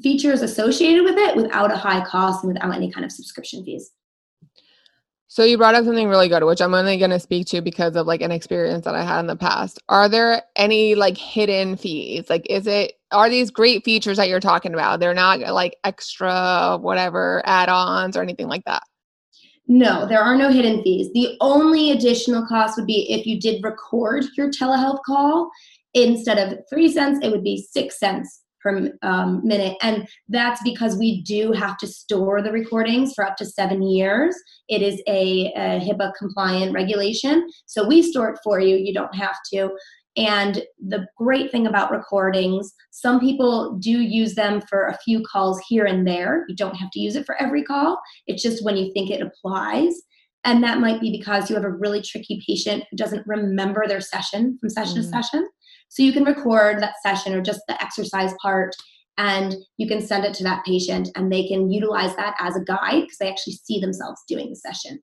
features 0.02 0.40
associated 0.42 1.02
with 1.02 1.16
it 1.16 1.34
without 1.34 1.72
a 1.72 1.76
high 1.76 2.04
cost 2.04 2.44
and 2.44 2.52
without 2.52 2.74
any 2.74 2.92
kind 2.92 3.04
of 3.04 3.10
subscription 3.10 3.64
fees. 3.64 3.90
So 5.26 5.42
you 5.42 5.58
brought 5.58 5.74
up 5.74 5.84
something 5.84 6.08
really 6.08 6.28
good, 6.28 6.44
which 6.44 6.60
I'm 6.60 6.74
only 6.74 6.96
going 6.98 7.10
to 7.10 7.18
speak 7.18 7.46
to 7.48 7.60
because 7.60 7.96
of 7.96 8.06
like 8.06 8.20
an 8.20 8.30
experience 8.30 8.84
that 8.84 8.94
I 8.94 9.02
had 9.02 9.18
in 9.20 9.26
the 9.26 9.34
past. 9.34 9.80
Are 9.88 10.08
there 10.08 10.42
any 10.56 10.94
like 10.94 11.16
hidden 11.16 11.76
fees? 11.76 12.28
Like, 12.30 12.46
is 12.50 12.66
it 12.66 12.92
are 13.12 13.28
these 13.28 13.50
great 13.50 13.84
features 13.84 14.16
that 14.16 14.28
you're 14.28 14.40
talking 14.40 14.74
about? 14.74 15.00
They're 15.00 15.14
not 15.14 15.40
like 15.40 15.76
extra 15.84 16.78
whatever 16.80 17.42
add-ons 17.44 18.16
or 18.16 18.22
anything 18.22 18.48
like 18.48 18.64
that. 18.64 18.82
No, 19.68 20.06
there 20.06 20.20
are 20.20 20.36
no 20.36 20.50
hidden 20.50 20.82
fees. 20.82 21.10
The 21.14 21.36
only 21.40 21.92
additional 21.92 22.46
cost 22.46 22.76
would 22.76 22.86
be 22.86 23.10
if 23.10 23.26
you 23.26 23.40
did 23.40 23.62
record 23.62 24.24
your 24.36 24.50
telehealth 24.50 25.00
call. 25.06 25.50
Instead 25.94 26.38
of 26.38 26.58
three 26.68 26.90
cents, 26.90 27.20
it 27.22 27.30
would 27.30 27.44
be 27.44 27.66
six 27.70 27.98
cents 27.98 28.42
per 28.62 28.90
um, 29.02 29.40
minute. 29.44 29.76
And 29.82 30.08
that's 30.28 30.62
because 30.62 30.96
we 30.96 31.22
do 31.22 31.52
have 31.52 31.76
to 31.78 31.86
store 31.86 32.42
the 32.42 32.52
recordings 32.52 33.12
for 33.14 33.24
up 33.24 33.36
to 33.36 33.44
seven 33.44 33.82
years. 33.82 34.36
It 34.68 34.82
is 34.82 35.02
a, 35.06 35.52
a 35.56 35.80
HIPAA 35.80 36.12
compliant 36.18 36.72
regulation. 36.72 37.48
So 37.66 37.86
we 37.86 38.02
store 38.02 38.30
it 38.30 38.38
for 38.44 38.60
you. 38.60 38.76
You 38.76 38.94
don't 38.94 39.14
have 39.14 39.36
to. 39.52 39.70
And 40.16 40.62
the 40.78 41.06
great 41.16 41.50
thing 41.50 41.66
about 41.66 41.90
recordings, 41.90 42.72
some 42.90 43.18
people 43.18 43.78
do 43.78 43.90
use 43.90 44.34
them 44.34 44.60
for 44.68 44.86
a 44.86 44.98
few 45.04 45.22
calls 45.22 45.60
here 45.68 45.86
and 45.86 46.06
there. 46.06 46.44
You 46.48 46.56
don't 46.56 46.76
have 46.76 46.90
to 46.90 47.00
use 47.00 47.16
it 47.16 47.24
for 47.24 47.40
every 47.40 47.62
call. 47.62 47.98
It's 48.26 48.42
just 48.42 48.64
when 48.64 48.76
you 48.76 48.92
think 48.92 49.10
it 49.10 49.22
applies. 49.22 49.94
And 50.44 50.62
that 50.64 50.80
might 50.80 51.00
be 51.00 51.10
because 51.10 51.48
you 51.48 51.56
have 51.56 51.64
a 51.64 51.70
really 51.70 52.02
tricky 52.02 52.42
patient 52.46 52.84
who 52.90 52.96
doesn't 52.96 53.26
remember 53.26 53.86
their 53.86 54.00
session 54.00 54.58
from 54.60 54.68
session 54.68 55.00
mm-hmm. 55.00 55.12
to 55.12 55.22
session. 55.22 55.48
So 55.88 56.02
you 56.02 56.12
can 56.12 56.24
record 56.24 56.82
that 56.82 56.94
session 57.02 57.34
or 57.34 57.40
just 57.40 57.60
the 57.68 57.80
exercise 57.82 58.34
part 58.42 58.74
and 59.18 59.54
you 59.76 59.86
can 59.86 60.00
send 60.00 60.24
it 60.24 60.34
to 60.34 60.44
that 60.44 60.64
patient 60.64 61.10
and 61.14 61.30
they 61.30 61.46
can 61.46 61.70
utilize 61.70 62.16
that 62.16 62.34
as 62.40 62.56
a 62.56 62.64
guide 62.64 63.02
because 63.02 63.18
they 63.20 63.30
actually 63.30 63.52
see 63.52 63.78
themselves 63.78 64.20
doing 64.26 64.50
the 64.50 64.56
session. 64.56 65.00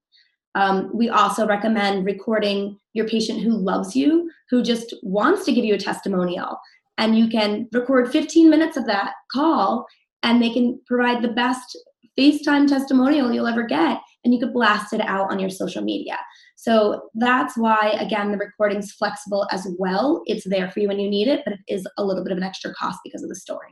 Um, 0.56 0.90
we 0.94 1.10
also 1.10 1.46
recommend 1.46 2.06
recording 2.06 2.78
your 2.94 3.08
patient 3.08 3.42
who 3.42 3.52
loves 3.52 3.96
you, 3.96 4.30
who 4.50 4.64
just 4.64 4.94
wants 5.04 5.46
to 5.46 5.52
give 5.52 5.66
you 5.66 5.76
a 5.76 5.80
testimonial. 5.80 6.58
And 6.98 7.18
you 7.18 7.30
can 7.30 7.68
record 7.72 8.12
15 8.12 8.50
minutes 8.50 8.76
of 8.76 8.86
that 8.88 9.14
call 9.32 9.86
and 10.24 10.42
they 10.42 10.50
can 10.50 10.80
provide 10.86 11.22
the 11.22 11.30
best 11.30 11.78
FaceTime 12.18 12.68
testimonial 12.68 13.32
you'll 13.32 13.48
ever 13.48 13.64
get. 13.64 14.00
And 14.26 14.34
you 14.34 14.40
could 14.40 14.54
blast 14.54 14.92
it 14.92 15.02
out 15.02 15.32
on 15.32 15.40
your 15.40 15.50
social 15.50 15.82
media. 15.82 16.18
So 16.58 17.10
that's 17.16 17.58
why, 17.58 17.96
again, 17.98 18.32
the 18.34 18.38
recording's 18.38 18.92
flexible 18.92 19.48
as 19.52 19.66
well. 19.78 20.24
It's 20.26 20.44
there 20.46 20.70
for 20.70 20.82
you 20.82 20.90
when 20.90 21.00
you 21.00 21.10
need 21.10 21.30
it, 21.30 21.42
but 21.46 21.54
it 21.54 21.60
is 21.70 21.88
a 21.98 22.04
little 22.04 22.22
bit 22.22 22.34
of 22.34 22.38
an 22.38 22.44
extra 22.44 22.74
cost 22.74 23.00
because 23.06 23.24
of 23.24 23.30
the 23.30 23.36
story. 23.36 23.70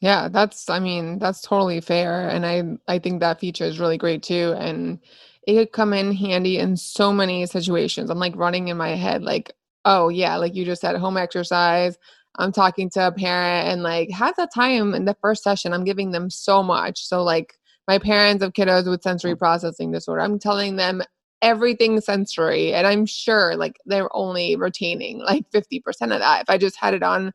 Yeah, 0.00 0.28
that's 0.28 0.68
I 0.68 0.78
mean, 0.78 1.18
that's 1.18 1.40
totally 1.40 1.80
fair. 1.80 2.28
And 2.28 2.46
I 2.46 2.62
I 2.86 2.98
think 2.98 3.20
that 3.20 3.40
feature 3.40 3.64
is 3.64 3.80
really 3.80 3.98
great 3.98 4.22
too. 4.22 4.54
And 4.58 5.00
it 5.46 5.54
could 5.54 5.72
come 5.72 5.92
in 5.92 6.12
handy 6.12 6.58
in 6.58 6.76
so 6.76 7.12
many 7.12 7.46
situations. 7.46 8.10
I'm 8.10 8.18
like 8.18 8.36
running 8.36 8.68
in 8.68 8.76
my 8.76 8.90
head, 8.90 9.22
like, 9.22 9.52
oh 9.84 10.08
yeah, 10.08 10.36
like 10.36 10.54
you 10.54 10.64
just 10.64 10.80
said, 10.80 10.96
home 10.96 11.16
exercise. 11.16 11.96
I'm 12.38 12.52
talking 12.52 12.90
to 12.90 13.06
a 13.06 13.12
parent 13.12 13.68
and 13.68 13.82
like 13.82 14.10
half 14.10 14.36
the 14.36 14.48
time 14.52 14.94
in 14.94 15.06
the 15.06 15.16
first 15.22 15.42
session, 15.42 15.72
I'm 15.72 15.84
giving 15.84 16.10
them 16.10 16.28
so 16.28 16.62
much. 16.62 17.06
So 17.06 17.22
like 17.22 17.54
my 17.88 17.98
parents 17.98 18.42
of 18.42 18.52
kiddos 18.52 18.88
with 18.90 19.02
sensory 19.02 19.34
mm. 19.34 19.38
processing 19.38 19.92
disorder, 19.92 20.20
I'm 20.20 20.38
telling 20.38 20.76
them 20.76 21.02
everything 21.42 22.00
sensory 22.00 22.72
and 22.72 22.86
i'm 22.86 23.04
sure 23.04 23.56
like 23.56 23.78
they're 23.84 24.14
only 24.16 24.56
retaining 24.56 25.18
like 25.18 25.44
50% 25.50 25.80
of 26.02 26.20
that 26.20 26.42
if 26.42 26.50
i 26.50 26.56
just 26.56 26.76
had 26.76 26.94
it 26.94 27.02
on 27.02 27.32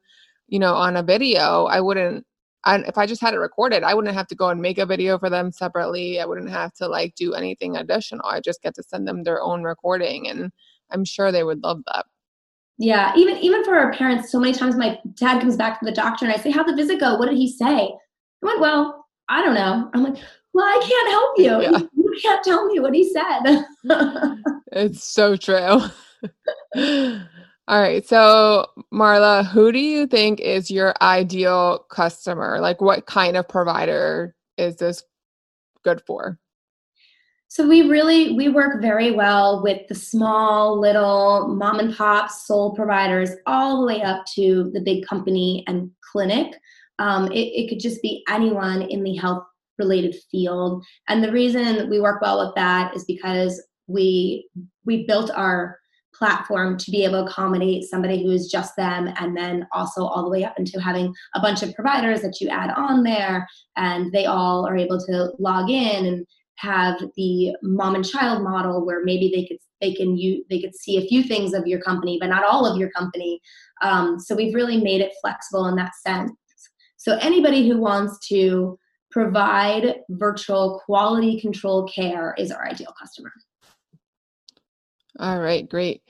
you 0.48 0.60
know 0.60 0.74
on 0.74 0.98
a 0.98 1.04
video 1.04 1.66
i 1.66 1.80
wouldn't 1.80 2.26
and 2.66 2.86
if 2.86 2.98
I 2.98 3.06
just 3.06 3.22
had 3.22 3.34
it 3.34 3.38
recorded, 3.40 3.84
I 3.84 3.94
wouldn't 3.94 4.14
have 4.14 4.28
to 4.28 4.36
go 4.36 4.50
and 4.50 4.62
make 4.62 4.78
a 4.78 4.86
video 4.86 5.18
for 5.18 5.30
them 5.30 5.52
separately. 5.52 6.20
I 6.20 6.26
wouldn't 6.26 6.50
have 6.50 6.74
to 6.76 6.88
like 6.88 7.16
do 7.16 7.34
anything 7.34 7.76
additional. 7.76 8.26
I 8.26 8.40
just 8.40 8.62
get 8.62 8.76
to 8.76 8.84
send 8.84 9.08
them 9.08 9.24
their 9.24 9.42
own 9.42 9.64
recording 9.64 10.28
and 10.28 10.52
I'm 10.92 11.06
sure 11.06 11.32
they 11.32 11.44
would 11.44 11.64
love 11.64 11.82
that. 11.88 12.06
Yeah, 12.78 13.14
even 13.16 13.38
even 13.38 13.64
for 13.64 13.78
our 13.78 13.94
parents, 13.94 14.32
so 14.32 14.40
many 14.40 14.54
times 14.54 14.76
my 14.76 15.00
dad 15.16 15.42
comes 15.42 15.56
back 15.56 15.80
from 15.80 15.86
the 15.88 15.92
doctor 15.92 16.26
and 16.26 16.34
I 16.34 16.38
say, 16.38 16.52
How'd 16.52 16.68
the 16.68 16.76
visit 16.76 17.00
go? 17.00 17.16
What 17.16 17.30
did 17.30 17.38
he 17.38 17.52
say? 17.52 17.66
I 17.68 17.96
went, 18.42 18.60
Well, 18.60 19.06
I 19.30 19.44
don't 19.44 19.56
know. 19.56 19.90
I'm 19.94 20.04
like, 20.04 20.18
Well, 20.54 20.66
I 20.66 20.80
can't 20.88 21.10
help 21.10 21.38
you. 21.38 21.72
Yeah. 21.72 21.88
You 22.12 22.20
can't 22.22 22.44
tell 22.44 22.66
me 22.66 22.78
what 22.82 22.94
he 22.94 23.10
said. 23.10 23.64
it's 24.74 25.02
so 25.02 25.38
true. 25.38 25.80
All 27.68 27.80
right. 27.80 28.06
So, 28.06 28.68
Marla, 28.94 29.46
who 29.46 29.72
do 29.72 29.80
you 29.80 30.08
think 30.08 30.40
is 30.40 30.72
your 30.72 30.94
ideal 31.02 31.86
customer? 31.90 32.60
Like, 32.60 32.82
what 32.82 33.06
kind 33.06 33.38
of 33.38 33.48
provider 33.48 34.36
is 34.58 34.78
this 34.78 35.04
good 35.84 36.02
for? 36.06 36.40
So 37.52 37.68
we 37.68 37.82
really 37.82 38.32
we 38.32 38.48
work 38.48 38.82
very 38.82 39.12
well 39.12 39.62
with 39.62 39.86
the 39.90 39.96
small 39.96 40.80
little 40.80 41.50
mom 41.50 41.80
and 41.80 41.94
pop 41.94 42.32
sole 42.32 42.74
providers 42.74 43.32
all 43.46 43.82
the 43.82 43.88
way 43.88 44.02
up 44.02 44.26
to 44.36 44.72
the 44.74 44.80
big 44.80 45.06
company 45.06 45.66
and 45.68 45.92
clinic. 46.14 46.56
Um, 46.98 47.30
it, 47.30 47.40
it 47.40 47.68
could 47.68 47.82
just 47.82 48.02
be 48.02 48.24
anyone 48.30 48.84
in 48.84 49.04
the 49.04 49.18
health 49.18 49.44
related 49.78 50.16
field. 50.32 50.86
And 51.10 51.22
the 51.22 51.34
reason 51.34 51.90
we 51.90 52.00
work 52.00 52.22
well 52.22 52.46
with 52.46 52.56
that 52.56 52.96
is 52.96 53.04
because 53.04 53.62
we 53.88 54.48
we 54.86 55.06
built 55.06 55.30
our 55.32 55.81
platform 56.22 56.78
to 56.78 56.92
be 56.92 57.04
able 57.04 57.26
to 57.26 57.32
accommodate 57.32 57.84
somebody 57.84 58.24
who 58.24 58.30
is 58.30 58.48
just 58.52 58.76
them 58.76 59.10
and 59.18 59.36
then 59.36 59.68
also 59.74 60.06
all 60.06 60.24
the 60.24 60.30
way 60.30 60.44
up 60.44 60.54
into 60.60 60.80
having 60.80 61.12
a 61.34 61.40
bunch 61.40 61.64
of 61.64 61.74
providers 61.74 62.22
that 62.22 62.40
you 62.40 62.48
add 62.48 62.70
on 62.78 63.02
there 63.02 63.48
and 63.76 64.12
they 64.12 64.26
all 64.28 64.68
are 64.68 64.78
able 64.78 65.00
to 65.00 65.32
log 65.40 65.72
in 65.72 66.06
and 66.06 66.28
have 66.58 67.02
the 67.18 67.56
mom 67.64 67.96
and 67.96 68.08
child 68.08 68.44
model 68.44 68.86
where 68.86 69.04
maybe 69.04 69.32
they 69.34 69.46
could 69.48 69.58
they 69.82 69.96
can 69.96 70.16
you 70.16 70.46
they 70.52 70.62
could 70.62 70.76
see 70.76 70.98
a 70.98 71.08
few 71.08 71.24
things 71.24 71.56
of 71.56 71.66
your 71.66 71.82
company 71.82 72.20
but 72.22 72.30
not 72.30 72.46
all 72.46 72.68
of 72.68 72.78
your 72.80 72.92
company. 72.92 73.42
Um, 73.82 74.20
so 74.20 74.36
we've 74.36 74.54
really 74.54 74.80
made 74.80 75.02
it 75.02 75.14
flexible 75.22 75.66
in 75.66 75.76
that 75.78 75.94
sense. 76.06 76.32
So 76.98 77.18
anybody 77.20 77.68
who 77.68 77.80
wants 77.80 78.28
to 78.28 78.78
provide 79.10 79.96
virtual 80.10 80.84
quality 80.86 81.42
control 81.42 81.88
care 81.88 82.36
is 82.38 82.52
our 82.52 82.68
ideal 82.68 82.94
customer 83.02 83.32
all 85.20 85.40
right 85.40 85.70
great 85.70 86.02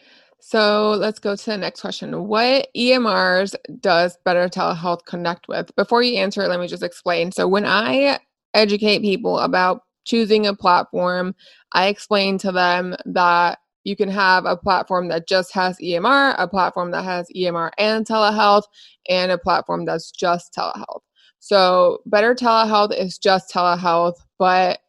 so 0.44 0.92
let's 0.94 1.20
go 1.20 1.36
to 1.36 1.46
the 1.46 1.58
next 1.58 1.82
question. 1.82 2.28
What 2.28 2.68
EMRs 2.76 3.54
does 3.80 4.18
Better 4.26 4.50
Telehealth 4.50 5.06
connect 5.06 5.48
with? 5.48 5.74
Before 5.76 6.02
you 6.02 6.18
answer 6.18 6.48
let 6.48 6.60
me 6.60 6.68
just 6.68 6.82
explain. 6.82 7.32
So 7.32 7.48
when 7.48 7.64
I 7.64 8.18
educate 8.56 9.04
people 9.04 9.38
about 9.38 9.84
choosing 10.04 10.48
a 10.48 10.56
platform, 10.56 11.36
I 11.74 11.88
explain 11.88 12.40
to 12.40 12.52
them 12.52 12.96
that 13.06 13.60
you 13.84 13.96
can 13.96 14.10
have 14.10 14.46
a 14.46 14.58
platform 14.58 15.10
that 15.10 15.28
just 15.28 15.54
has 15.54 15.78
EMR, 15.78 16.36
a 16.40 16.48
platform 16.48 16.90
that 16.92 17.04
has 17.04 17.28
EMR 17.36 17.70
and 17.78 18.06
telehealth, 18.06 18.64
and 19.10 19.32
a 19.32 19.38
platform 19.38 19.86
that's 19.86 20.12
just 20.12 20.54
telehealth. 20.56 21.02
So, 21.40 22.02
Better 22.06 22.36
Telehealth 22.36 22.96
is 22.96 23.18
just 23.18 23.52
telehealth, 23.52 24.16
but 24.38 24.80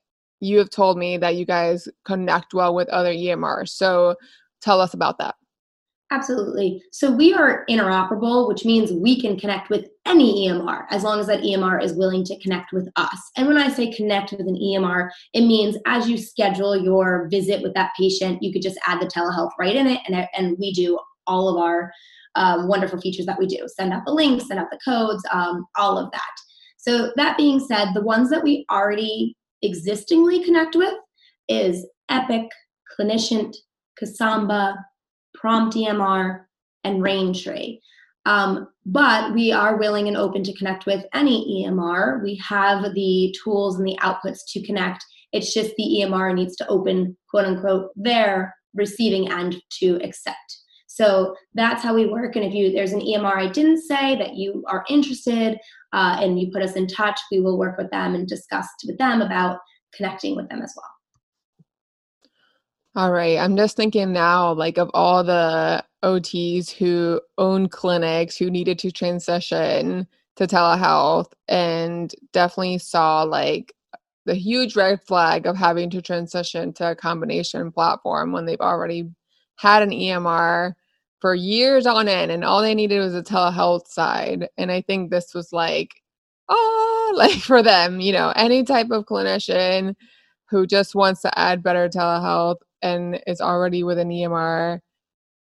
you 0.42 0.58
have 0.58 0.70
told 0.70 0.98
me 0.98 1.16
that 1.16 1.36
you 1.36 1.46
guys 1.46 1.88
connect 2.04 2.52
well 2.52 2.74
with 2.74 2.88
other 2.88 3.12
EMRs. 3.12 3.68
So, 3.68 4.16
tell 4.60 4.80
us 4.80 4.92
about 4.92 5.18
that. 5.18 5.36
Absolutely. 6.12 6.82
So 6.92 7.10
we 7.10 7.32
are 7.32 7.64
interoperable, 7.70 8.46
which 8.46 8.66
means 8.66 8.92
we 8.92 9.18
can 9.18 9.38
connect 9.38 9.70
with 9.70 9.86
any 10.04 10.46
EMR 10.46 10.84
as 10.90 11.02
long 11.02 11.18
as 11.18 11.26
that 11.28 11.40
EMR 11.40 11.82
is 11.82 11.94
willing 11.94 12.22
to 12.24 12.38
connect 12.40 12.70
with 12.70 12.86
us. 12.96 13.18
And 13.38 13.48
when 13.48 13.56
I 13.56 13.70
say 13.70 13.90
connect 13.90 14.32
with 14.32 14.42
an 14.42 14.56
EMR, 14.56 15.08
it 15.32 15.40
means 15.40 15.78
as 15.86 16.10
you 16.10 16.18
schedule 16.18 16.76
your 16.76 17.28
visit 17.30 17.62
with 17.62 17.72
that 17.74 17.92
patient, 17.98 18.42
you 18.42 18.52
could 18.52 18.60
just 18.60 18.78
add 18.86 19.00
the 19.00 19.06
telehealth 19.06 19.52
right 19.58 19.74
in 19.74 19.86
it, 19.86 20.00
and, 20.06 20.28
and 20.36 20.58
we 20.58 20.74
do 20.74 20.98
all 21.26 21.48
of 21.48 21.56
our 21.56 21.90
um, 22.34 22.68
wonderful 22.68 23.00
features 23.00 23.24
that 23.24 23.38
we 23.38 23.46
do 23.46 23.66
send 23.66 23.94
out 23.94 24.04
the 24.04 24.12
links, 24.12 24.48
send 24.48 24.60
out 24.60 24.70
the 24.70 24.80
codes, 24.84 25.22
um, 25.32 25.64
all 25.78 25.96
of 25.96 26.10
that. 26.12 26.32
So, 26.76 27.10
that 27.16 27.38
being 27.38 27.58
said, 27.58 27.94
the 27.94 28.02
ones 28.02 28.28
that 28.28 28.42
we 28.42 28.66
already 28.70 29.34
existingly 29.62 30.44
connect 30.44 30.76
with 30.76 30.94
is 31.48 31.86
Epic, 32.08 32.48
Clinicient, 32.98 33.54
Casamba, 34.00 34.76
Prompt 35.34 35.76
EMR, 35.76 36.44
and 36.84 37.02
Raintree. 37.02 37.78
Um, 38.24 38.68
but 38.86 39.32
we 39.32 39.52
are 39.52 39.78
willing 39.78 40.08
and 40.08 40.16
open 40.16 40.44
to 40.44 40.56
connect 40.56 40.86
with 40.86 41.04
any 41.12 41.64
EMR. 41.66 42.22
We 42.22 42.40
have 42.48 42.94
the 42.94 43.34
tools 43.42 43.78
and 43.78 43.86
the 43.86 43.98
outputs 44.00 44.40
to 44.48 44.64
connect. 44.64 45.04
It's 45.32 45.52
just 45.52 45.74
the 45.76 46.02
EMR 46.02 46.34
needs 46.34 46.56
to 46.56 46.68
open, 46.68 47.16
quote 47.28 47.46
unquote, 47.46 47.90
their 47.96 48.54
receiving 48.74 49.30
end 49.30 49.60
to 49.80 49.96
accept. 50.02 50.61
So 50.94 51.34
that's 51.54 51.82
how 51.82 51.94
we 51.94 52.06
work. 52.06 52.36
And 52.36 52.44
if 52.44 52.52
you 52.52 52.70
there's 52.70 52.92
an 52.92 53.00
EMR 53.00 53.36
I 53.36 53.48
didn't 53.48 53.80
say 53.82 54.16
that 54.16 54.34
you 54.34 54.62
are 54.66 54.84
interested 54.90 55.58
uh, 55.92 56.18
and 56.20 56.38
you 56.38 56.50
put 56.50 56.62
us 56.62 56.74
in 56.74 56.86
touch, 56.86 57.18
we 57.30 57.40
will 57.40 57.58
work 57.58 57.78
with 57.78 57.90
them 57.90 58.14
and 58.14 58.28
discuss 58.28 58.66
with 58.86 58.98
them 58.98 59.22
about 59.22 59.58
connecting 59.94 60.36
with 60.36 60.48
them 60.48 60.60
as 60.62 60.74
well. 60.76 60.84
All 62.94 63.10
right. 63.10 63.38
I'm 63.38 63.56
just 63.56 63.74
thinking 63.74 64.12
now, 64.12 64.52
like, 64.52 64.76
of 64.76 64.90
all 64.92 65.24
the 65.24 65.82
OTs 66.02 66.70
who 66.70 67.22
own 67.38 67.68
clinics 67.70 68.36
who 68.36 68.50
needed 68.50 68.78
to 68.80 68.90
transition 68.90 70.06
to 70.36 70.46
telehealth 70.46 71.32
and 71.48 72.14
definitely 72.32 72.78
saw 72.78 73.22
like 73.22 73.74
the 74.24 74.34
huge 74.34 74.76
red 74.76 75.02
flag 75.02 75.46
of 75.46 75.56
having 75.56 75.90
to 75.90 76.02
transition 76.02 76.72
to 76.74 76.90
a 76.90 76.96
combination 76.96 77.72
platform 77.72 78.32
when 78.32 78.46
they've 78.46 78.60
already 78.60 79.08
had 79.56 79.82
an 79.82 79.90
EMR 79.90 80.74
for 81.22 81.36
years 81.36 81.86
on 81.86 82.08
end 82.08 82.32
and 82.32 82.44
all 82.44 82.60
they 82.60 82.74
needed 82.74 82.98
was 82.98 83.14
a 83.14 83.22
telehealth 83.22 83.86
side. 83.86 84.48
And 84.58 84.72
I 84.72 84.82
think 84.82 85.10
this 85.10 85.32
was 85.34 85.52
like, 85.52 85.94
oh, 86.48 87.12
like 87.16 87.38
for 87.38 87.62
them, 87.62 88.00
you 88.00 88.12
know, 88.12 88.32
any 88.34 88.64
type 88.64 88.90
of 88.90 89.06
clinician 89.06 89.94
who 90.50 90.66
just 90.66 90.96
wants 90.96 91.22
to 91.22 91.38
add 91.38 91.62
better 91.62 91.88
telehealth 91.88 92.56
and 92.82 93.22
is 93.28 93.40
already 93.40 93.84
with 93.84 93.98
an 93.98 94.10
EMR, 94.10 94.80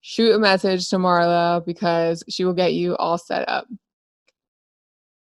shoot 0.03 0.35
a 0.35 0.39
message 0.39 0.89
to 0.91 0.97
Marla 0.97 1.65
because 1.65 2.23
she 2.29 2.45
will 2.45 2.53
get 2.53 2.75
you 2.75 2.95
all 2.99 3.17
set 3.17 3.49
up. 3.49 3.67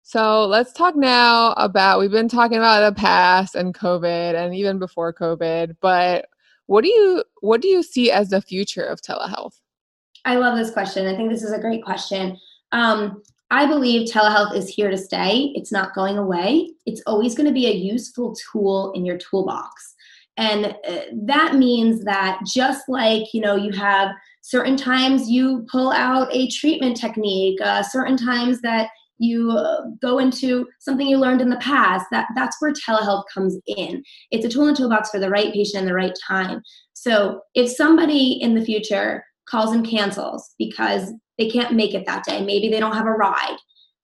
So 0.02 0.44
let's 0.44 0.74
talk 0.74 0.94
now 0.94 1.52
about 1.52 2.00
we've 2.00 2.10
been 2.10 2.28
talking 2.28 2.58
about 2.58 2.80
the 2.80 3.00
past 3.00 3.54
and 3.54 3.72
COVID 3.74 4.34
and 4.34 4.54
even 4.54 4.78
before 4.78 5.14
COVID, 5.14 5.76
but 5.80 6.26
what 6.66 6.84
do 6.84 6.90
you 6.90 7.24
what 7.40 7.62
do 7.62 7.68
you 7.68 7.82
see 7.82 8.10
as 8.10 8.28
the 8.28 8.42
future 8.42 8.84
of 8.84 9.00
telehealth? 9.00 9.54
I 10.24 10.37
love 10.37 10.56
this 10.56 10.70
question. 10.70 11.06
I 11.06 11.16
think 11.16 11.30
this 11.30 11.42
is 11.42 11.52
a 11.52 11.61
great 11.61 11.83
question. 11.85 12.38
Um, 12.72 13.22
I 13.50 13.66
believe 13.66 14.09
telehealth 14.09 14.54
is 14.54 14.68
here 14.68 14.90
to 14.90 14.98
stay. 14.98 15.52
It's 15.54 15.72
not 15.72 15.94
going 15.94 16.18
away. 16.18 16.70
It's 16.87 17.02
always 17.06 17.35
going 17.35 17.48
to 17.48 17.54
be 17.54 17.66
a 17.66 17.74
useful 17.74 18.35
tool 18.52 18.92
in 18.92 19.04
your 19.04 19.18
toolbox. 19.18 19.94
And 20.37 20.66
uh, 20.66 21.00
that 21.24 21.56
means 21.56 22.04
that 22.04 22.40
just 22.46 22.88
like, 22.88 23.35
you 23.35 23.40
know, 23.40 23.56
you 23.56 23.72
have 23.72 24.11
certain 24.42 24.76
times 24.76 25.28
you 25.28 25.66
pull 25.70 25.90
out 25.90 26.28
a 26.33 26.48
treatment 26.48 26.96
technique, 26.96 27.61
uh, 27.61 27.83
certain 27.83 28.16
times 28.16 28.61
that 28.61 28.88
you 29.20 29.50
uh, 29.50 29.83
go 30.00 30.18
into 30.18 30.66
something 30.78 31.06
you 31.06 31.18
learned 31.18 31.42
in 31.42 31.50
the 31.50 31.59
past 31.59 32.06
that 32.11 32.26
that's 32.35 32.56
where 32.59 32.72
telehealth 32.72 33.24
comes 33.33 33.59
in 33.66 34.02
it's 34.30 34.46
a 34.46 34.48
tool 34.48 34.66
in 34.66 34.72
the 34.72 34.76
toolbox 34.78 35.11
for 35.11 35.20
the 35.20 35.28
right 35.28 35.52
patient 35.52 35.83
in 35.83 35.87
the 35.87 35.94
right 35.94 36.14
time 36.26 36.62
so 36.94 37.42
if 37.54 37.70
somebody 37.70 38.38
in 38.40 38.54
the 38.54 38.64
future 38.64 39.22
calls 39.50 39.72
and 39.72 39.88
cancels 39.88 40.54
because 40.58 41.12
they 41.38 41.48
can't 41.48 41.74
make 41.74 41.94
it 41.94 42.06
that 42.06 42.24
day 42.24 42.44
maybe 42.44 42.68
they 42.68 42.80
don't 42.80 42.96
have 42.96 43.06
a 43.06 43.12
ride 43.12 43.56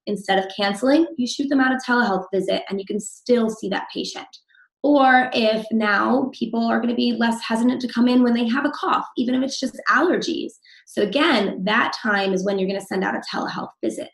instead 0.07 0.39
of 0.39 0.51
canceling 0.57 1.07
you 1.17 1.27
shoot 1.27 1.49
them 1.49 1.61
out 1.61 1.73
a 1.73 1.79
telehealth 1.91 2.27
visit 2.33 2.63
and 2.69 2.81
you 2.81 2.87
can 2.87 3.01
still 3.01 3.51
see 3.51 3.69
that 3.69 3.87
patient 3.93 4.29
or 4.87 5.31
if 5.33 5.67
now 5.73 6.31
people 6.33 6.65
are 6.65 6.79
going 6.79 6.91
to 6.91 6.95
be 6.95 7.17
less 7.19 7.43
hesitant 7.43 7.81
to 7.81 7.93
come 7.93 8.07
in 8.07 8.23
when 8.23 8.35
they 8.35 8.47
have 8.47 8.65
a 8.65 8.71
cough, 8.71 9.05
even 9.17 9.35
if 9.35 9.43
it's 9.43 9.59
just 9.59 9.81
allergies. 9.91 10.53
So, 10.87 11.03
again, 11.03 11.65
that 11.65 11.93
time 12.01 12.33
is 12.33 12.45
when 12.45 12.57
you're 12.57 12.69
going 12.69 12.81
to 12.81 12.87
send 12.87 13.03
out 13.03 13.17
a 13.17 13.21
telehealth 13.35 13.71
visit. 13.83 14.13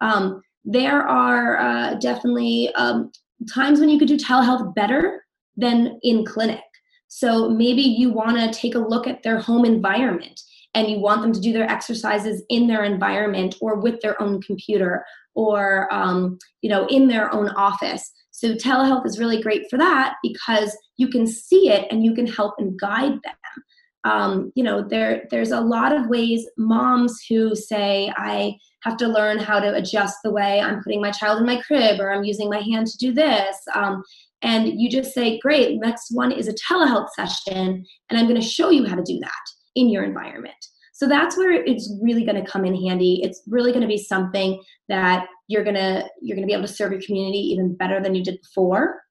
Um, 0.00 0.40
there 0.64 1.02
are 1.02 1.58
uh, 1.58 1.94
definitely 1.96 2.72
um, 2.76 3.12
times 3.52 3.78
when 3.78 3.90
you 3.90 3.98
could 3.98 4.08
do 4.08 4.16
telehealth 4.16 4.74
better 4.74 5.22
than 5.58 5.98
in 6.02 6.24
clinic. 6.24 6.64
So, 7.08 7.50
maybe 7.50 7.82
you 7.82 8.10
want 8.10 8.38
to 8.38 8.58
take 8.58 8.74
a 8.74 8.78
look 8.78 9.06
at 9.06 9.22
their 9.22 9.38
home 9.38 9.66
environment 9.66 10.40
and 10.76 10.88
you 10.88 11.00
want 11.00 11.22
them 11.22 11.32
to 11.32 11.40
do 11.40 11.52
their 11.52 11.68
exercises 11.68 12.44
in 12.48 12.68
their 12.68 12.84
environment 12.84 13.56
or 13.60 13.80
with 13.80 14.00
their 14.00 14.20
own 14.22 14.40
computer 14.40 15.04
or 15.34 15.92
um, 15.92 16.38
you 16.62 16.70
know 16.70 16.86
in 16.86 17.08
their 17.08 17.32
own 17.34 17.48
office 17.50 18.12
so 18.36 18.54
telehealth 18.54 19.06
is 19.06 19.18
really 19.18 19.40
great 19.40 19.62
for 19.70 19.78
that 19.78 20.16
because 20.22 20.76
you 20.98 21.08
can 21.08 21.26
see 21.26 21.70
it 21.70 21.86
and 21.90 22.04
you 22.04 22.14
can 22.14 22.26
help 22.26 22.56
and 22.58 22.78
guide 22.78 23.14
them. 23.24 23.64
Um, 24.04 24.52
you 24.54 24.62
know, 24.62 24.86
there 24.86 25.24
there's 25.30 25.52
a 25.52 25.60
lot 25.60 25.96
of 25.96 26.08
ways 26.08 26.46
moms 26.58 27.24
who 27.30 27.56
say 27.56 28.12
I 28.14 28.56
have 28.82 28.98
to 28.98 29.08
learn 29.08 29.38
how 29.38 29.58
to 29.58 29.74
adjust 29.74 30.18
the 30.22 30.30
way 30.30 30.60
I'm 30.60 30.82
putting 30.82 31.00
my 31.00 31.12
child 31.12 31.40
in 31.40 31.46
my 31.46 31.62
crib 31.62 31.98
or 31.98 32.12
I'm 32.12 32.24
using 32.24 32.50
my 32.50 32.60
hand 32.60 32.88
to 32.88 32.98
do 32.98 33.14
this. 33.14 33.56
Um, 33.74 34.02
and 34.42 34.78
you 34.78 34.90
just 34.90 35.14
say, 35.14 35.38
great, 35.38 35.80
next 35.80 36.10
one 36.10 36.30
is 36.30 36.46
a 36.46 36.52
telehealth 36.52 37.08
session, 37.16 37.86
and 38.10 38.18
I'm 38.18 38.26
going 38.26 38.40
to 38.40 38.46
show 38.46 38.68
you 38.68 38.84
how 38.84 38.96
to 38.96 39.02
do 39.02 39.18
that 39.18 39.55
in 39.76 39.88
your 39.88 40.02
environment. 40.02 40.56
So 40.92 41.06
that's 41.06 41.36
where 41.36 41.52
it's 41.52 41.92
really 42.02 42.24
going 42.24 42.42
to 42.42 42.50
come 42.50 42.64
in 42.64 42.74
handy. 42.74 43.20
It's 43.22 43.42
really 43.46 43.70
going 43.70 43.82
to 43.82 43.86
be 43.86 43.98
something 43.98 44.62
that 44.88 45.26
you're 45.46 45.62
going 45.62 45.76
to 45.76 46.08
you're 46.22 46.36
going 46.36 46.46
to 46.46 46.50
be 46.50 46.54
able 46.54 46.66
to 46.66 46.72
serve 46.72 46.92
your 46.92 47.02
community 47.02 47.38
even 47.38 47.76
better 47.76 48.02
than 48.02 48.14
you 48.14 48.24
did 48.24 48.40
before. 48.40 49.02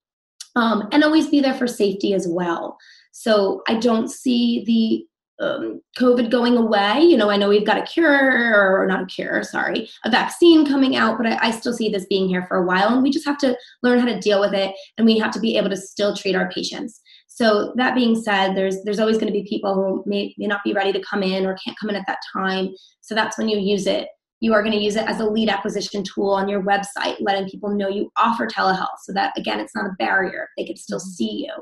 Um, 0.55 0.87
and 0.91 1.03
always 1.03 1.29
be 1.29 1.41
there 1.41 1.53
for 1.53 1.67
safety 1.67 2.13
as 2.13 2.27
well. 2.27 2.77
So 3.11 3.61
I 3.67 3.75
don't 3.75 4.09
see 4.09 4.63
the 4.65 5.05
um, 5.45 5.81
COVID 5.97 6.31
going 6.31 6.57
away. 6.57 7.01
You 7.01 7.17
know, 7.17 7.29
I 7.29 7.37
know 7.37 7.49
we've 7.49 7.65
got 7.65 7.77
a 7.77 7.85
cure, 7.85 8.81
or 8.81 8.87
not 8.87 9.03
a 9.03 9.05
cure, 9.05 9.43
sorry, 9.43 9.89
a 10.05 10.09
vaccine 10.09 10.65
coming 10.65 10.95
out, 10.95 11.17
but 11.17 11.27
I, 11.27 11.47
I, 11.47 11.51
still 11.51 11.73
see 11.73 11.89
this 11.89 12.05
being 12.05 12.29
here 12.29 12.45
for 12.47 12.55
a 12.55 12.65
while. 12.65 12.87
And 12.87 13.03
we 13.03 13.11
just 13.11 13.27
have 13.27 13.37
to 13.39 13.57
learn 13.83 13.99
how 13.99 14.05
to 14.05 14.19
deal 14.19 14.39
with 14.39 14.53
it, 14.53 14.73
and 14.97 15.05
we 15.05 15.17
have 15.19 15.31
to 15.31 15.39
be 15.39 15.57
able 15.57 15.69
to 15.69 15.77
still 15.77 16.15
treat 16.15 16.35
our 16.35 16.49
patients. 16.51 17.01
So 17.35 17.73
that 17.75 17.95
being 17.95 18.15
said, 18.15 18.55
there's 18.55 18.81
there's 18.83 18.99
always 18.99 19.17
going 19.17 19.27
to 19.27 19.37
be 19.37 19.43
people 19.43 19.75
who 19.75 20.03
may, 20.09 20.33
may 20.37 20.47
not 20.47 20.63
be 20.63 20.71
ready 20.71 20.93
to 20.93 21.01
come 21.01 21.21
in 21.21 21.45
or 21.45 21.57
can't 21.57 21.77
come 21.77 21.89
in 21.89 21.97
at 21.97 22.07
that 22.07 22.19
time. 22.31 22.69
So 23.01 23.13
that's 23.13 23.37
when 23.37 23.49
you 23.49 23.59
use 23.59 23.87
it. 23.87 24.07
You 24.39 24.53
are 24.53 24.61
going 24.61 24.71
to 24.71 24.81
use 24.81 24.95
it 24.95 25.05
as 25.05 25.19
a 25.19 25.25
lead 25.25 25.49
acquisition 25.49 26.01
tool 26.01 26.29
on 26.29 26.47
your 26.47 26.63
website, 26.63 27.17
letting 27.19 27.49
people 27.49 27.75
know 27.75 27.89
you 27.89 28.09
offer 28.15 28.47
telehealth 28.47 28.99
so 29.03 29.11
that 29.11 29.37
again 29.37 29.59
it's 29.59 29.75
not 29.75 29.85
a 29.85 29.95
barrier. 29.99 30.47
They 30.57 30.63
can 30.63 30.77
still 30.77 30.99
mm-hmm. 30.99 31.09
see 31.09 31.45
you. 31.45 31.53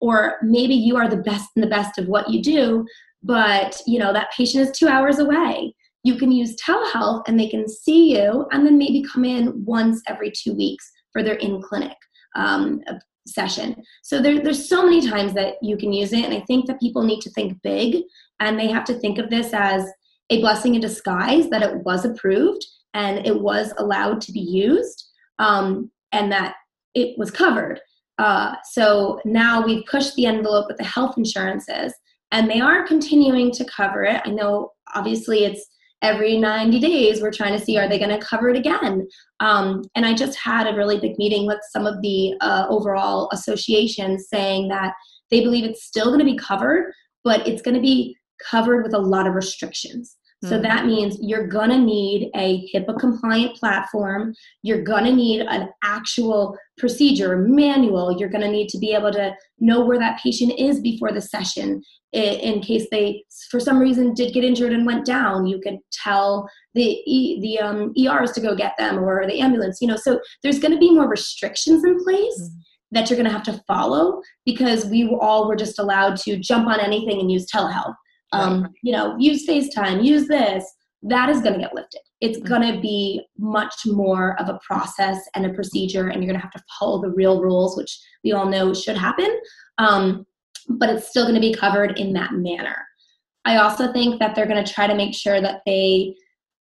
Or 0.00 0.38
maybe 0.42 0.74
you 0.74 0.96
are 0.96 1.08
the 1.08 1.18
best 1.18 1.50
and 1.54 1.62
the 1.62 1.68
best 1.68 1.98
of 1.98 2.06
what 2.08 2.30
you 2.30 2.42
do, 2.42 2.86
but 3.22 3.78
you 3.86 3.98
know 3.98 4.14
that 4.14 4.32
patient 4.34 4.66
is 4.66 4.78
two 4.78 4.88
hours 4.88 5.18
away 5.18 5.74
you 6.02 6.16
can 6.16 6.32
use 6.32 6.56
telehealth 6.56 7.24
and 7.26 7.38
they 7.38 7.48
can 7.48 7.68
see 7.68 8.16
you 8.16 8.46
and 8.52 8.64
then 8.64 8.78
maybe 8.78 9.04
come 9.12 9.24
in 9.24 9.64
once 9.66 10.00
every 10.08 10.30
two 10.30 10.54
weeks 10.54 10.90
for 11.12 11.22
their 11.22 11.34
in 11.34 11.60
clinic 11.60 11.96
um, 12.34 12.80
session 13.26 13.76
so 14.02 14.20
there, 14.20 14.42
there's 14.42 14.68
so 14.68 14.84
many 14.84 15.06
times 15.06 15.34
that 15.34 15.54
you 15.62 15.76
can 15.76 15.92
use 15.92 16.12
it 16.12 16.24
and 16.24 16.34
i 16.34 16.40
think 16.40 16.66
that 16.66 16.80
people 16.80 17.02
need 17.02 17.20
to 17.20 17.30
think 17.30 17.60
big 17.62 18.02
and 18.40 18.58
they 18.58 18.68
have 18.68 18.84
to 18.84 18.94
think 18.94 19.18
of 19.18 19.30
this 19.30 19.52
as 19.52 19.86
a 20.30 20.40
blessing 20.40 20.74
in 20.74 20.80
disguise 20.80 21.48
that 21.50 21.62
it 21.62 21.76
was 21.84 22.04
approved 22.04 22.64
and 22.94 23.24
it 23.26 23.40
was 23.40 23.72
allowed 23.78 24.20
to 24.20 24.32
be 24.32 24.40
used 24.40 25.10
um, 25.38 25.90
and 26.12 26.32
that 26.32 26.54
it 26.94 27.16
was 27.18 27.30
covered 27.30 27.80
uh, 28.20 28.54
so 28.64 29.18
now 29.24 29.64
we've 29.64 29.86
pushed 29.86 30.14
the 30.14 30.26
envelope 30.26 30.66
with 30.68 30.76
the 30.76 30.84
health 30.84 31.16
insurances 31.16 31.94
and 32.32 32.50
they 32.50 32.60
are 32.60 32.86
continuing 32.86 33.50
to 33.50 33.64
cover 33.64 34.04
it. 34.04 34.20
I 34.24 34.30
know 34.30 34.72
obviously 34.94 35.44
it's 35.44 35.66
every 36.02 36.38
90 36.38 36.80
days 36.80 37.20
we're 37.20 37.30
trying 37.30 37.58
to 37.58 37.64
see 37.64 37.78
are 37.78 37.88
they 37.88 37.98
going 37.98 38.10
to 38.10 38.24
cover 38.24 38.48
it 38.48 38.56
again? 38.56 39.06
Um, 39.40 39.82
and 39.94 40.04
i 40.04 40.14
just 40.14 40.38
had 40.38 40.66
a 40.66 40.76
really 40.76 41.00
big 41.00 41.16
meeting 41.18 41.46
with 41.46 41.58
some 41.70 41.86
of 41.86 42.00
the 42.02 42.34
uh, 42.40 42.66
overall 42.68 43.28
associations 43.32 44.28
saying 44.28 44.68
that 44.68 44.92
they 45.30 45.40
believe 45.40 45.64
it's 45.64 45.84
still 45.84 46.06
going 46.06 46.18
to 46.18 46.24
be 46.24 46.36
covered 46.36 46.92
but 47.24 47.46
it's 47.46 47.62
going 47.62 47.74
to 47.74 47.80
be 47.80 48.16
covered 48.50 48.82
with 48.82 48.94
a 48.94 48.98
lot 48.98 49.26
of 49.26 49.34
restrictions 49.34 50.16
so 50.42 50.52
mm-hmm. 50.52 50.62
that 50.62 50.86
means 50.86 51.18
you're 51.20 51.46
going 51.46 51.68
to 51.68 51.78
need 51.78 52.30
a 52.34 52.66
HIPAA 52.74 52.98
compliant 52.98 53.56
platform. 53.56 54.34
You're 54.62 54.82
going 54.82 55.04
to 55.04 55.12
need 55.12 55.42
an 55.42 55.68
actual 55.84 56.56
procedure, 56.78 57.36
manual. 57.36 58.18
You're 58.18 58.30
going 58.30 58.44
to 58.44 58.50
need 58.50 58.70
to 58.70 58.78
be 58.78 58.94
able 58.94 59.12
to 59.12 59.34
know 59.58 59.84
where 59.84 59.98
that 59.98 60.18
patient 60.22 60.58
is 60.58 60.80
before 60.80 61.12
the 61.12 61.20
session. 61.20 61.82
In 62.12 62.60
case 62.62 62.86
they, 62.90 63.22
for 63.50 63.60
some 63.60 63.78
reason, 63.78 64.14
did 64.14 64.32
get 64.32 64.42
injured 64.42 64.72
and 64.72 64.86
went 64.86 65.04
down, 65.04 65.46
you 65.46 65.60
could 65.60 65.78
tell 65.92 66.48
the 66.74 67.02
the 67.06 67.58
um, 67.60 67.92
ERs 67.98 68.32
to 68.32 68.40
go 68.40 68.56
get 68.56 68.72
them 68.78 68.98
or 68.98 69.26
the 69.26 69.40
ambulance. 69.40 69.78
You 69.80 69.88
know, 69.88 69.96
so 69.96 70.20
there's 70.42 70.58
going 70.58 70.72
to 70.72 70.78
be 70.78 70.90
more 70.90 71.08
restrictions 71.08 71.84
in 71.84 72.02
place. 72.02 72.40
Mm-hmm 72.40 72.60
that 72.92 73.08
you're 73.08 73.16
going 73.16 73.24
to 73.24 73.32
have 73.32 73.44
to 73.44 73.62
follow 73.68 74.20
because 74.44 74.84
we 74.86 75.06
all 75.20 75.46
were 75.46 75.54
just 75.54 75.78
allowed 75.78 76.16
to 76.16 76.36
jump 76.36 76.66
on 76.66 76.80
anything 76.80 77.20
and 77.20 77.30
use 77.30 77.46
telehealth 77.46 77.94
um, 78.32 78.62
right. 78.62 78.72
you 78.82 78.92
know 78.92 79.16
use 79.18 79.46
facetime 79.46 80.04
use 80.04 80.28
this 80.28 80.64
that 81.02 81.28
is 81.28 81.40
going 81.40 81.54
to 81.54 81.60
get 81.60 81.74
lifted 81.74 82.00
it's 82.20 82.38
mm-hmm. 82.38 82.48
going 82.48 82.74
to 82.74 82.80
be 82.80 83.22
much 83.38 83.74
more 83.86 84.38
of 84.40 84.48
a 84.48 84.58
process 84.66 85.18
and 85.34 85.46
a 85.46 85.54
procedure 85.54 86.08
and 86.08 86.22
you're 86.22 86.30
going 86.30 86.38
to 86.38 86.42
have 86.42 86.52
to 86.52 86.62
follow 86.78 87.00
the 87.00 87.10
real 87.10 87.40
rules 87.40 87.76
which 87.76 87.98
we 88.24 88.32
all 88.32 88.46
know 88.46 88.74
should 88.74 88.96
happen 88.96 89.38
um, 89.78 90.26
but 90.68 90.90
it's 90.90 91.08
still 91.08 91.24
going 91.24 91.34
to 91.34 91.40
be 91.40 91.54
covered 91.54 91.98
in 91.98 92.12
that 92.12 92.32
manner 92.34 92.76
i 93.44 93.56
also 93.56 93.92
think 93.92 94.18
that 94.18 94.34
they're 94.34 94.46
going 94.46 94.64
to 94.64 94.72
try 94.72 94.86
to 94.86 94.94
make 94.94 95.14
sure 95.14 95.40
that 95.40 95.62
they 95.66 96.14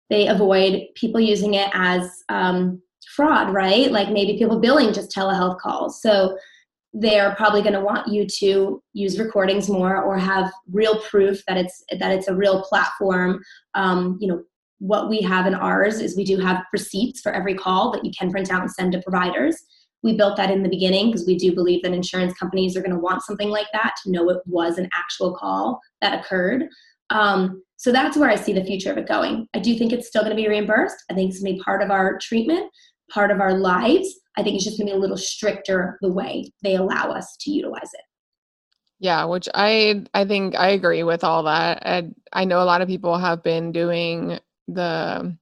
they 0.09 0.27
avoid 0.27 0.83
people 0.95 1.19
using 1.19 1.55
it 1.55 1.69
as 1.73 2.23
um, 2.29 2.81
fraud 3.15 3.53
right 3.53 3.91
like 3.91 4.11
maybe 4.11 4.37
people 4.37 4.59
billing 4.59 4.93
just 4.93 5.13
telehealth 5.15 5.59
calls 5.59 6.01
so 6.01 6.37
they're 6.99 7.35
probably 7.35 7.61
going 7.61 7.73
to 7.73 7.79
want 7.81 8.07
you 8.07 8.25
to 8.25 8.81
use 8.93 9.19
recordings 9.19 9.69
more 9.69 10.01
or 10.01 10.17
have 10.17 10.51
real 10.71 10.99
proof 11.01 11.43
that 11.47 11.57
it's 11.57 11.83
that 11.99 12.11
it's 12.11 12.27
a 12.27 12.35
real 12.35 12.63
platform. 12.63 13.41
Um, 13.75 14.17
you 14.19 14.27
know 14.27 14.43
what 14.79 15.09
we 15.09 15.21
have 15.21 15.47
in 15.47 15.55
ours 15.55 15.99
is 15.99 16.15
we 16.15 16.23
do 16.23 16.37
have 16.37 16.63
receipts 16.71 17.21
for 17.21 17.31
every 17.31 17.55
call 17.55 17.91
that 17.91 18.05
you 18.05 18.11
can 18.17 18.31
print 18.31 18.51
out 18.51 18.61
and 18.61 18.71
send 18.71 18.91
to 18.93 19.01
providers. 19.01 19.57
We 20.03 20.15
built 20.15 20.37
that 20.37 20.51
in 20.51 20.61
the 20.61 20.69
beginning 20.69 21.07
because 21.07 21.25
we 21.25 21.37
do 21.37 21.53
believe 21.53 21.81
that 21.83 21.93
insurance 21.93 22.33
companies 22.33 22.77
are 22.77 22.81
going 22.81 22.91
to 22.91 22.99
want 22.99 23.23
something 23.23 23.49
like 23.49 23.67
that 23.73 23.95
to 24.03 24.11
know 24.11 24.29
it 24.29 24.41
was 24.45 24.77
an 24.77 24.89
actual 24.93 25.35
call 25.35 25.79
that 26.01 26.19
occurred. 26.19 26.67
Um, 27.09 27.63
so 27.77 27.91
that's 27.91 28.17
where 28.17 28.29
i 28.29 28.35
see 28.35 28.53
the 28.53 28.63
future 28.63 28.91
of 28.91 28.97
it 28.97 29.07
going. 29.07 29.47
I 29.55 29.59
do 29.59 29.77
think 29.77 29.93
it's 29.93 30.07
still 30.07 30.23
going 30.23 30.35
to 30.35 30.41
be 30.41 30.47
reimbursed. 30.47 31.03
I 31.09 31.13
think 31.13 31.29
it's 31.31 31.41
going 31.41 31.53
to 31.53 31.57
be 31.57 31.63
part 31.63 31.81
of 31.81 31.91
our 31.91 32.17
treatment 32.19 32.71
part 33.09 33.31
of 33.31 33.39
our 33.39 33.57
lives 33.57 34.19
I 34.37 34.43
think 34.43 34.55
it's 34.55 34.65
just 34.65 34.77
going 34.77 34.87
to 34.87 34.93
be 34.93 34.97
a 34.97 35.01
little 35.01 35.17
stricter 35.17 35.97
the 36.01 36.11
way 36.11 36.51
they 36.61 36.75
allow 36.75 37.09
us 37.09 37.35
to 37.41 37.51
utilize 37.51 37.91
it. 37.93 38.01
Yeah, 38.99 39.25
which 39.25 39.49
I 39.53 40.05
I 40.13 40.25
think 40.25 40.55
I 40.55 40.69
agree 40.69 41.03
with 41.03 41.23
all 41.23 41.43
that. 41.43 41.79
And 41.81 42.15
I 42.33 42.45
know 42.45 42.61
a 42.61 42.65
lot 42.65 42.81
of 42.81 42.87
people 42.87 43.17
have 43.17 43.43
been 43.43 43.71
doing 43.71 44.39
the 44.67 45.35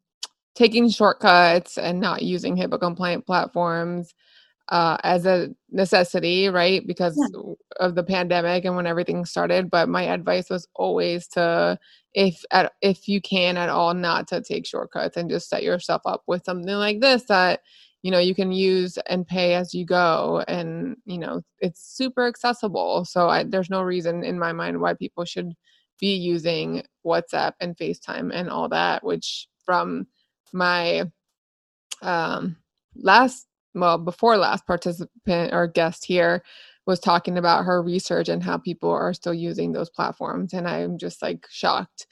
taking 0.56 0.90
shortcuts 0.90 1.78
and 1.78 2.00
not 2.00 2.22
using 2.22 2.56
HIPAA 2.56 2.80
compliant 2.80 3.26
platforms 3.26 4.14
uh, 4.70 4.98
as 5.04 5.26
a 5.26 5.50
necessity, 5.72 6.48
right? 6.48 6.86
Because 6.86 7.18
yeah. 7.18 7.54
of 7.80 7.96
the 7.96 8.04
pandemic 8.04 8.66
and 8.66 8.76
when 8.76 8.88
everything 8.88 9.26
started. 9.26 9.70
But 9.70 9.90
my 9.90 10.04
advice 10.04 10.50
was 10.50 10.68
always 10.76 11.28
to, 11.30 11.78
if 12.14 12.42
at 12.52 12.74
if 12.82 13.08
you 13.08 13.22
can 13.22 13.58
at 13.58 13.70
all, 13.70 13.94
not 13.94 14.28
to 14.30 14.42
take 14.42 14.66
shortcuts 14.66 15.18
and 15.18 15.30
just 15.30 15.50
set 15.50 15.64
yourself 15.64 16.02
up 16.06 16.24
with 16.28 16.44
something 16.46 16.76
like 16.76 17.02
this 17.02 17.24
that 17.26 17.62
you 18.02 18.12
know 18.12 18.20
you 18.20 18.36
can 18.36 18.52
use 18.52 19.00
and 19.08 19.28
pay 19.28 19.56
as 19.56 19.74
you 19.74 19.84
go 19.84 20.44
and 20.48 20.96
you 21.06 21.18
know 21.18 21.42
it's 21.60 21.82
super 21.98 22.28
accessible 22.28 23.04
so 23.04 23.28
I, 23.28 23.44
there's 23.44 23.72
no 23.72 23.82
reason 23.82 24.24
in 24.24 24.38
my 24.38 24.54
mind 24.54 24.80
why 24.80 24.94
people 24.94 25.26
should 25.26 25.54
be 26.00 26.16
using 26.16 26.84
whatsapp 27.04 27.54
and 27.60 27.76
facetime 27.76 28.30
and 28.32 28.48
all 28.48 28.70
that 28.70 29.04
which 29.04 29.48
from 29.66 30.06
my 30.54 31.06
um 32.04 32.56
last 32.96 33.48
well 33.76 33.98
before 33.98 34.38
last 34.38 34.66
participant 34.66 35.54
or 35.54 35.68
guest 35.68 36.06
here 36.06 36.44
was 36.88 37.00
talking 37.00 37.38
about 37.38 37.66
her 37.66 37.82
research 37.82 38.30
and 38.30 38.44
how 38.44 38.58
people 38.58 38.90
are 38.90 39.14
still 39.14 39.34
using 39.34 39.72
those 39.72 39.90
platforms 39.90 40.54
and 40.54 40.68
i'm 40.68 40.98
just 40.98 41.22
like 41.22 41.46
shocked. 41.50 42.08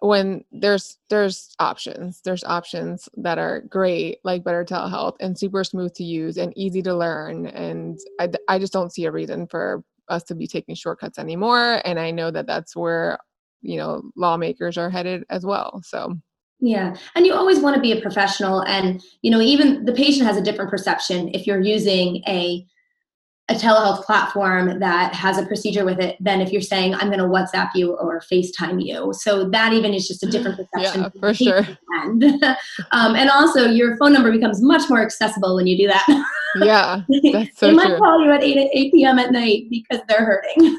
When 0.00 0.44
there's 0.52 0.96
there's 1.10 1.56
options 1.58 2.20
there's 2.24 2.44
options 2.44 3.08
that 3.16 3.38
are 3.38 3.62
great 3.62 4.18
like 4.22 4.44
better 4.44 4.64
telehealth 4.64 5.16
and 5.18 5.36
super 5.36 5.64
smooth 5.64 5.92
to 5.94 6.04
use 6.04 6.36
and 6.36 6.56
easy 6.56 6.82
to 6.82 6.94
learn 6.94 7.46
and 7.46 7.98
I, 8.20 8.28
I 8.48 8.60
just 8.60 8.72
don't 8.72 8.92
see 8.92 9.06
a 9.06 9.10
reason 9.10 9.48
for 9.48 9.82
us 10.08 10.22
to 10.24 10.36
be 10.36 10.46
taking 10.46 10.76
shortcuts 10.76 11.18
anymore 11.18 11.82
and 11.84 11.98
i 11.98 12.12
know 12.12 12.30
that 12.30 12.46
that's 12.46 12.76
where 12.76 13.18
you 13.60 13.76
know 13.76 14.02
lawmakers 14.16 14.78
are 14.78 14.88
headed 14.88 15.24
as 15.30 15.44
well 15.44 15.80
so 15.84 16.14
yeah 16.60 16.96
and 17.14 17.26
you 17.26 17.32
always 17.32 17.60
want 17.60 17.74
to 17.74 17.80
be 17.80 17.92
a 17.92 18.00
professional 18.00 18.62
and 18.62 19.02
you 19.22 19.30
know 19.30 19.40
even 19.40 19.84
the 19.84 19.92
patient 19.92 20.26
has 20.26 20.36
a 20.36 20.42
different 20.42 20.70
perception 20.70 21.28
if 21.34 21.46
you're 21.46 21.60
using 21.60 22.22
a 22.26 22.66
a 23.50 23.54
telehealth 23.54 24.04
platform 24.04 24.78
that 24.78 25.14
has 25.14 25.38
a 25.38 25.46
procedure 25.46 25.84
with 25.84 25.98
it 26.00 26.16
than 26.20 26.40
if 26.40 26.52
you're 26.52 26.60
saying 26.60 26.94
I'm 26.94 27.08
going 27.08 27.18
to 27.18 27.24
WhatsApp 27.24 27.70
you 27.74 27.94
or 27.94 28.20
FaceTime 28.20 28.84
you. 28.84 29.12
So 29.14 29.48
that 29.48 29.72
even 29.72 29.94
is 29.94 30.06
just 30.06 30.22
a 30.22 30.26
different 30.26 30.58
perception. 30.72 31.02
Yeah, 31.02 31.20
for 31.20 31.32
sure. 31.32 31.66
um, 32.92 33.16
and 33.16 33.30
also, 33.30 33.64
your 33.64 33.96
phone 33.96 34.12
number 34.12 34.30
becomes 34.30 34.60
much 34.60 34.90
more 34.90 35.00
accessible 35.00 35.56
when 35.56 35.66
you 35.66 35.78
do 35.78 35.86
that. 35.86 36.24
yeah, 36.56 37.02
that's 37.32 37.58
so 37.58 37.68
true. 37.68 37.70
they 37.70 37.72
might 37.72 37.86
true. 37.86 37.98
call 37.98 38.22
you 38.22 38.30
at 38.30 38.42
8, 38.42 38.70
8 38.72 38.92
p.m. 38.92 39.18
at 39.18 39.32
night 39.32 39.64
because 39.70 40.04
they're 40.08 40.26
hurting. 40.26 40.78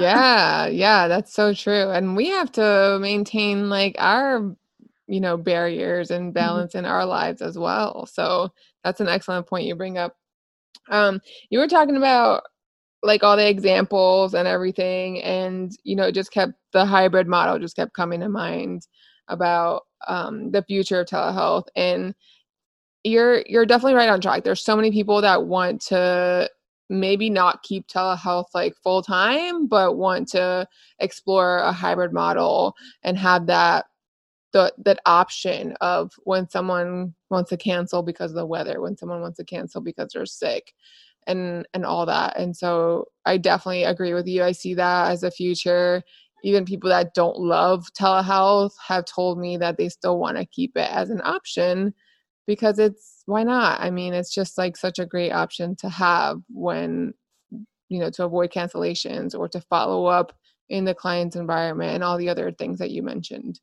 yeah, 0.00 0.66
yeah, 0.66 1.08
that's 1.08 1.32
so 1.34 1.52
true. 1.52 1.90
And 1.90 2.16
we 2.16 2.28
have 2.28 2.50
to 2.52 2.98
maintain 3.02 3.68
like 3.68 3.96
our 3.98 4.56
you 5.08 5.20
know 5.20 5.36
barriers 5.36 6.10
and 6.10 6.26
mm-hmm. 6.26 6.32
balance 6.32 6.72
mm-hmm. 6.72 6.84
in 6.84 6.90
our 6.90 7.04
lives 7.04 7.42
as 7.42 7.58
well 7.58 8.06
so 8.06 8.52
that's 8.84 9.00
an 9.00 9.08
excellent 9.08 9.46
point 9.46 9.66
you 9.66 9.74
bring 9.74 9.98
up 9.98 10.14
um, 10.90 11.20
you 11.50 11.58
were 11.58 11.68
talking 11.68 11.96
about 11.96 12.42
like 13.02 13.22
all 13.22 13.36
the 13.36 13.48
examples 13.48 14.34
and 14.34 14.48
everything, 14.48 15.22
and 15.22 15.72
you 15.84 15.94
know, 15.96 16.10
just 16.10 16.32
kept 16.32 16.54
the 16.72 16.84
hybrid 16.84 17.26
model 17.26 17.58
just 17.58 17.76
kept 17.76 17.94
coming 17.94 18.20
to 18.20 18.28
mind 18.28 18.86
about 19.28 19.82
um, 20.06 20.50
the 20.50 20.62
future 20.62 21.00
of 21.00 21.06
telehealth 21.06 21.66
and 21.76 22.14
you're 23.04 23.42
you're 23.46 23.66
definitely 23.66 23.94
right 23.94 24.08
on 24.08 24.20
track 24.20 24.44
there's 24.44 24.62
so 24.62 24.76
many 24.76 24.90
people 24.90 25.20
that 25.20 25.46
want 25.46 25.80
to 25.80 26.48
maybe 26.90 27.30
not 27.30 27.62
keep 27.62 27.86
telehealth 27.88 28.46
like 28.54 28.74
full 28.82 29.02
time 29.02 29.66
but 29.66 29.96
want 29.96 30.28
to 30.28 30.66
explore 30.98 31.58
a 31.58 31.72
hybrid 31.72 32.12
model 32.12 32.74
and 33.02 33.16
have 33.16 33.46
that 33.46 33.86
the 34.52 34.72
that 34.78 35.00
option 35.06 35.74
of 35.80 36.12
when 36.24 36.48
someone 36.48 37.14
wants 37.30 37.50
to 37.50 37.56
cancel 37.56 38.02
because 38.02 38.30
of 38.30 38.36
the 38.36 38.46
weather 38.46 38.80
when 38.80 38.96
someone 38.96 39.20
wants 39.20 39.36
to 39.36 39.44
cancel 39.44 39.80
because 39.80 40.10
they're 40.12 40.26
sick 40.26 40.74
and 41.26 41.66
and 41.74 41.84
all 41.84 42.06
that. 42.06 42.38
And 42.38 42.56
so 42.56 43.06
i 43.26 43.36
definitely 43.36 43.84
agree 43.84 44.14
with 44.14 44.26
you. 44.26 44.42
I 44.42 44.52
see 44.52 44.74
that 44.74 45.10
as 45.10 45.22
a 45.22 45.30
future. 45.30 46.02
Even 46.44 46.64
people 46.64 46.88
that 46.90 47.14
don't 47.14 47.38
love 47.38 47.88
telehealth 47.98 48.72
have 48.86 49.04
told 49.04 49.38
me 49.38 49.56
that 49.58 49.76
they 49.76 49.88
still 49.88 50.18
want 50.18 50.36
to 50.38 50.46
keep 50.46 50.76
it 50.76 50.90
as 50.90 51.10
an 51.10 51.20
option 51.24 51.92
because 52.46 52.78
it's 52.78 53.22
why 53.26 53.42
not? 53.42 53.80
I 53.80 53.90
mean 53.90 54.14
it's 54.14 54.34
just 54.34 54.56
like 54.58 54.76
such 54.76 54.98
a 54.98 55.06
great 55.06 55.32
option 55.32 55.76
to 55.76 55.88
have 55.90 56.40
when 56.48 57.12
you 57.88 57.98
know 57.98 58.10
to 58.10 58.24
avoid 58.24 58.52
cancellations 58.52 59.38
or 59.38 59.48
to 59.48 59.60
follow 59.62 60.06
up 60.06 60.32
in 60.70 60.84
the 60.84 60.94
client's 60.94 61.36
environment 61.36 61.94
and 61.94 62.04
all 62.04 62.18
the 62.18 62.28
other 62.28 62.52
things 62.52 62.78
that 62.78 62.90
you 62.90 63.02
mentioned 63.02 63.60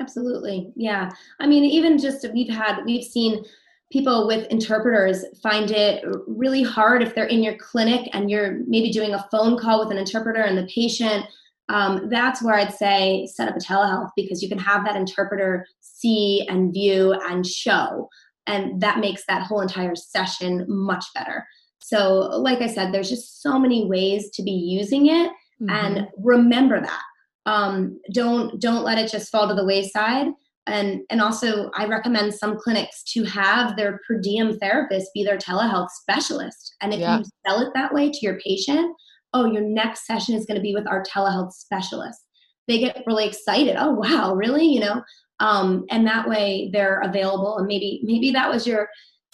absolutely 0.00 0.72
yeah 0.76 1.10
i 1.40 1.46
mean 1.46 1.64
even 1.64 1.98
just 1.98 2.26
we've 2.32 2.52
had 2.52 2.82
we've 2.84 3.04
seen 3.04 3.44
people 3.90 4.26
with 4.26 4.46
interpreters 4.48 5.24
find 5.42 5.70
it 5.70 6.04
really 6.26 6.62
hard 6.62 7.02
if 7.02 7.14
they're 7.14 7.24
in 7.24 7.42
your 7.42 7.56
clinic 7.56 8.08
and 8.12 8.30
you're 8.30 8.60
maybe 8.66 8.90
doing 8.90 9.14
a 9.14 9.28
phone 9.30 9.58
call 9.58 9.80
with 9.80 9.90
an 9.90 9.98
interpreter 9.98 10.42
and 10.42 10.58
the 10.58 10.70
patient 10.74 11.24
um, 11.68 12.08
that's 12.08 12.42
where 12.42 12.54
I'd 12.54 12.72
say 12.72 13.28
set 13.32 13.48
up 13.48 13.56
a 13.56 13.58
telehealth 13.58 14.10
because 14.16 14.42
you 14.42 14.48
can 14.48 14.58
have 14.58 14.84
that 14.84 14.96
interpreter 14.96 15.66
see 15.80 16.46
and 16.48 16.72
view 16.72 17.12
and 17.28 17.46
show. 17.46 18.08
And 18.46 18.80
that 18.80 18.98
makes 18.98 19.24
that 19.26 19.42
whole 19.42 19.60
entire 19.60 19.94
session 19.94 20.64
much 20.68 21.04
better. 21.14 21.46
So, 21.80 22.18
like 22.18 22.60
I 22.60 22.66
said, 22.66 22.92
there's 22.92 23.10
just 23.10 23.42
so 23.42 23.58
many 23.58 23.86
ways 23.86 24.30
to 24.34 24.42
be 24.42 24.50
using 24.50 25.06
it. 25.06 25.30
Mm-hmm. 25.60 25.70
And 25.70 26.08
remember 26.16 26.80
that. 26.80 27.02
Um, 27.48 27.98
don't 28.12 28.60
don't 28.60 28.84
let 28.84 28.98
it 28.98 29.10
just 29.10 29.30
fall 29.32 29.48
to 29.48 29.54
the 29.54 29.64
wayside. 29.64 30.26
And 30.66 31.00
and 31.08 31.20
also, 31.22 31.70
I 31.74 31.86
recommend 31.86 32.34
some 32.34 32.58
clinics 32.58 33.02
to 33.14 33.24
have 33.24 33.76
their 33.76 34.00
per 34.06 34.20
diem 34.20 34.58
therapist 34.58 35.14
be 35.14 35.24
their 35.24 35.38
telehealth 35.38 35.90
specialist. 35.90 36.74
And 36.82 36.92
if 36.92 37.00
yeah. 37.00 37.18
you 37.18 37.24
sell 37.46 37.60
it 37.62 37.70
that 37.74 37.94
way 37.94 38.10
to 38.10 38.18
your 38.20 38.38
patient, 38.38 38.94
oh, 39.32 39.50
your 39.50 39.62
next 39.62 40.06
session 40.06 40.34
is 40.34 40.44
going 40.44 40.56
to 40.56 40.62
be 40.62 40.74
with 40.74 40.86
our 40.86 41.02
telehealth 41.02 41.52
specialist. 41.52 42.20
They 42.66 42.78
get 42.80 43.02
really 43.06 43.26
excited. 43.26 43.76
Oh, 43.78 43.92
wow, 43.92 44.34
really? 44.34 44.66
You 44.66 44.80
know, 44.80 45.02
um, 45.40 45.86
and 45.90 46.06
that 46.06 46.28
way 46.28 46.68
they're 46.70 47.00
available. 47.00 47.56
And 47.56 47.66
maybe 47.66 48.00
maybe 48.04 48.30
that 48.32 48.50
was 48.50 48.66
your 48.66 48.88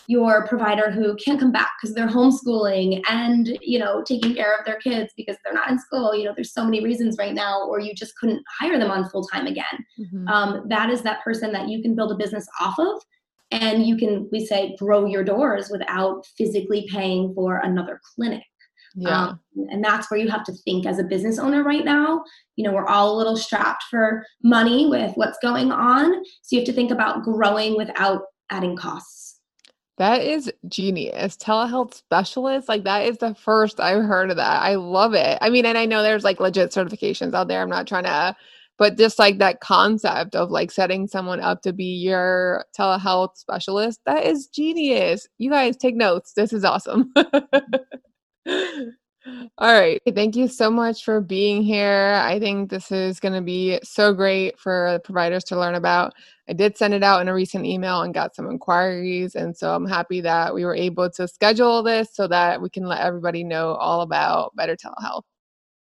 your 0.07 0.47
provider 0.47 0.91
who 0.91 1.17
can't 1.17 1.41
come 1.41 1.53
back 1.53 1.73
because 1.81 1.95
they're 1.95 2.09
homeschooling 2.09 3.03
and 3.09 3.59
you 3.61 3.79
know 3.79 4.03
taking 4.03 4.35
care 4.35 4.55
of 4.55 4.65
their 4.65 4.79
kids 4.79 5.13
because 5.17 5.37
they're 5.45 5.55
not 5.55 5.71
in 5.71 5.79
school 5.79 6.15
you 6.15 6.25
know 6.25 6.33
there's 6.35 6.53
so 6.53 6.65
many 6.65 6.83
reasons 6.83 7.17
right 7.19 7.35
now 7.35 7.67
or 7.67 7.81
you 7.81 7.95
just 7.95 8.17
couldn't 8.17 8.43
hire 8.61 8.79
them 8.79 8.91
on 8.91 9.09
full 9.11 9.27
time 9.27 9.47
again 9.47 9.65
mm-hmm. 9.99 10.29
um, 10.29 10.65
that 10.69 10.91
is 10.91 11.03
that 11.03 11.23
person 11.23 11.53
that 11.53 11.69
you 11.69 11.83
can 11.83 11.95
build 11.95 12.13
a 12.13 12.17
business 12.17 12.47
off 12.61 12.79
of 12.79 13.01
and 13.51 13.87
you 13.87 13.97
can 13.97 14.29
we 14.33 14.45
say 14.45 14.77
grow 14.79 15.07
your 15.07 15.25
doors 15.25 15.71
without 15.71 16.27
physically 16.39 16.89
paying 16.91 17.33
for 17.35 17.59
another 17.59 18.01
clinic 18.15 18.43
yeah. 18.97 19.25
Um, 19.25 19.41
and 19.71 19.83
that's 19.83 20.11
where 20.11 20.21
you 20.21 20.31
have 20.31 20.45
to 20.45 20.53
think 20.53 20.87
as 20.87 20.99
a 20.99 21.05
business 21.05 21.39
owner 21.39 21.65
right 21.65 21.85
now. 21.85 22.23
You 22.57 22.65
know, 22.65 22.73
we're 22.73 22.87
all 22.87 23.15
a 23.15 23.19
little 23.19 23.37
strapped 23.37 23.85
for 23.91 24.25
money 24.43 24.87
with 24.87 25.13
what's 25.17 25.39
going 25.43 25.73
on. 25.73 26.25
So 26.43 26.57
you 26.57 26.59
have 26.61 26.67
to 26.67 26.73
think 26.73 26.91
about 26.91 27.25
growing 27.25 27.77
without 27.77 28.23
adding 28.51 28.77
costs. 28.77 29.24
That 29.99 30.23
is 30.23 30.53
genius. 30.69 31.37
Telehealth 31.37 31.95
specialist, 31.95 32.69
like 32.69 32.83
that 32.85 33.07
is 33.07 33.19
the 33.19 33.35
first 33.35 33.79
I've 33.79 34.05
heard 34.05 34.31
of 34.31 34.37
that. 34.37 34.63
I 34.63 34.75
love 34.75 35.15
it. 35.15 35.39
I 35.41 35.51
mean, 35.51 35.65
and 35.67 35.79
I 35.79 35.87
know 35.87 36.03
there's 36.03 36.25
like 36.25 36.41
legit 36.41 36.71
certifications 36.73 37.33
out 37.33 37.47
there. 37.47 37.63
I'm 37.63 37.69
not 37.69 37.87
trying 37.87 38.05
to, 38.05 38.35
but 38.77 38.99
just 38.99 39.21
like 39.21 39.39
that 39.39 39.61
concept 39.61 40.35
of 40.35 40.51
like 40.51 40.73
setting 40.73 41.07
someone 41.07 41.41
up 41.41 41.63
to 41.63 41.73
be 41.73 41.85
your 41.85 42.65
telehealth 42.77 43.37
specialist, 43.37 44.01
that 44.07 44.25
is 44.25 44.49
genius. 44.49 45.29
You 45.39 45.51
guys 45.51 45.77
take 45.77 45.95
notes. 45.95 46.33
This 46.35 46.53
is 46.53 46.65
awesome. 46.65 47.13
All 49.27 49.73
right. 49.73 50.03
Thank 50.15 50.37
you 50.37 50.49
so 50.49 50.71
much 50.71 51.05
for 51.05 51.21
being 51.21 51.63
here. 51.63 52.21
I 52.23 52.39
think 52.39 52.71
this 52.71 52.93
is 52.93 53.21
going 53.21 53.35
to 53.35 53.41
be 53.41 53.79
so 53.83 54.13
great 54.13 54.59
for 54.59 54.91
the 54.93 55.01
providers 55.01 55.45
to 55.45 55.59
learn 55.59 55.77
about. 55.77 56.13
I 56.49 56.53
did 56.53 56.77
send 56.77 56.93
it 56.93 57.03
out 57.03 57.23
in 57.23 57.29
a 57.29 57.35
recent 57.35 57.65
email 57.65 58.03
and 58.03 58.13
got 58.13 58.35
some 58.35 58.51
inquiries. 58.51 59.35
And 59.35 59.57
so 59.57 59.75
I'm 59.75 59.87
happy 59.87 60.21
that 60.21 60.55
we 60.55 60.65
were 60.65 60.75
able 60.75 61.09
to 61.11 61.27
schedule 61.27 61.83
this 61.83 62.09
so 62.13 62.29
that 62.29 62.61
we 62.61 62.69
can 62.69 62.85
let 62.85 63.01
everybody 63.01 63.45
know 63.45 63.75
all 63.75 64.03
about 64.03 64.55
better 64.57 64.77
telehealth. 64.77 65.23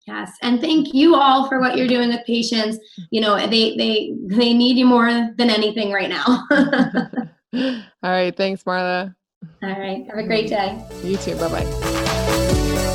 Yes, 0.06 0.34
and 0.42 0.60
thank 0.60 0.94
you 0.94 1.16
all 1.16 1.48
for 1.48 1.62
what 1.62 1.78
you're 1.78 1.88
doing 1.88 2.10
with 2.10 2.26
patients. 2.26 2.78
You 3.10 3.22
know, 3.22 3.38
they 3.48 3.76
they 3.78 4.14
they 4.26 4.54
need 4.54 4.76
you 4.78 4.86
more 4.86 5.08
than 5.38 5.50
anything 5.50 5.92
right 5.92 6.10
now. 6.10 6.48
all 6.52 8.12
right, 8.12 8.36
thanks 8.36 8.64
Marla. 8.64 9.16
All 9.62 9.70
right, 9.70 10.06
have 10.08 10.18
a 10.18 10.24
great 10.24 10.48
day. 10.48 10.84
You 11.04 11.18
too. 11.18 11.36
Bye-bye. 11.36 12.90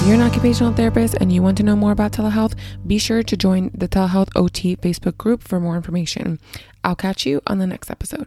If 0.00 0.06
you're 0.06 0.14
an 0.14 0.22
occupational 0.22 0.72
therapist 0.72 1.14
and 1.20 1.30
you 1.30 1.42
want 1.42 1.58
to 1.58 1.62
know 1.62 1.76
more 1.76 1.92
about 1.92 2.12
telehealth, 2.12 2.54
be 2.86 2.96
sure 2.96 3.22
to 3.22 3.36
join 3.36 3.70
the 3.74 3.86
Telehealth 3.86 4.30
OT 4.34 4.74
Facebook 4.76 5.18
group 5.18 5.42
for 5.42 5.60
more 5.60 5.76
information. 5.76 6.40
I'll 6.82 6.96
catch 6.96 7.26
you 7.26 7.42
on 7.46 7.58
the 7.58 7.66
next 7.66 7.90
episode. 7.90 8.26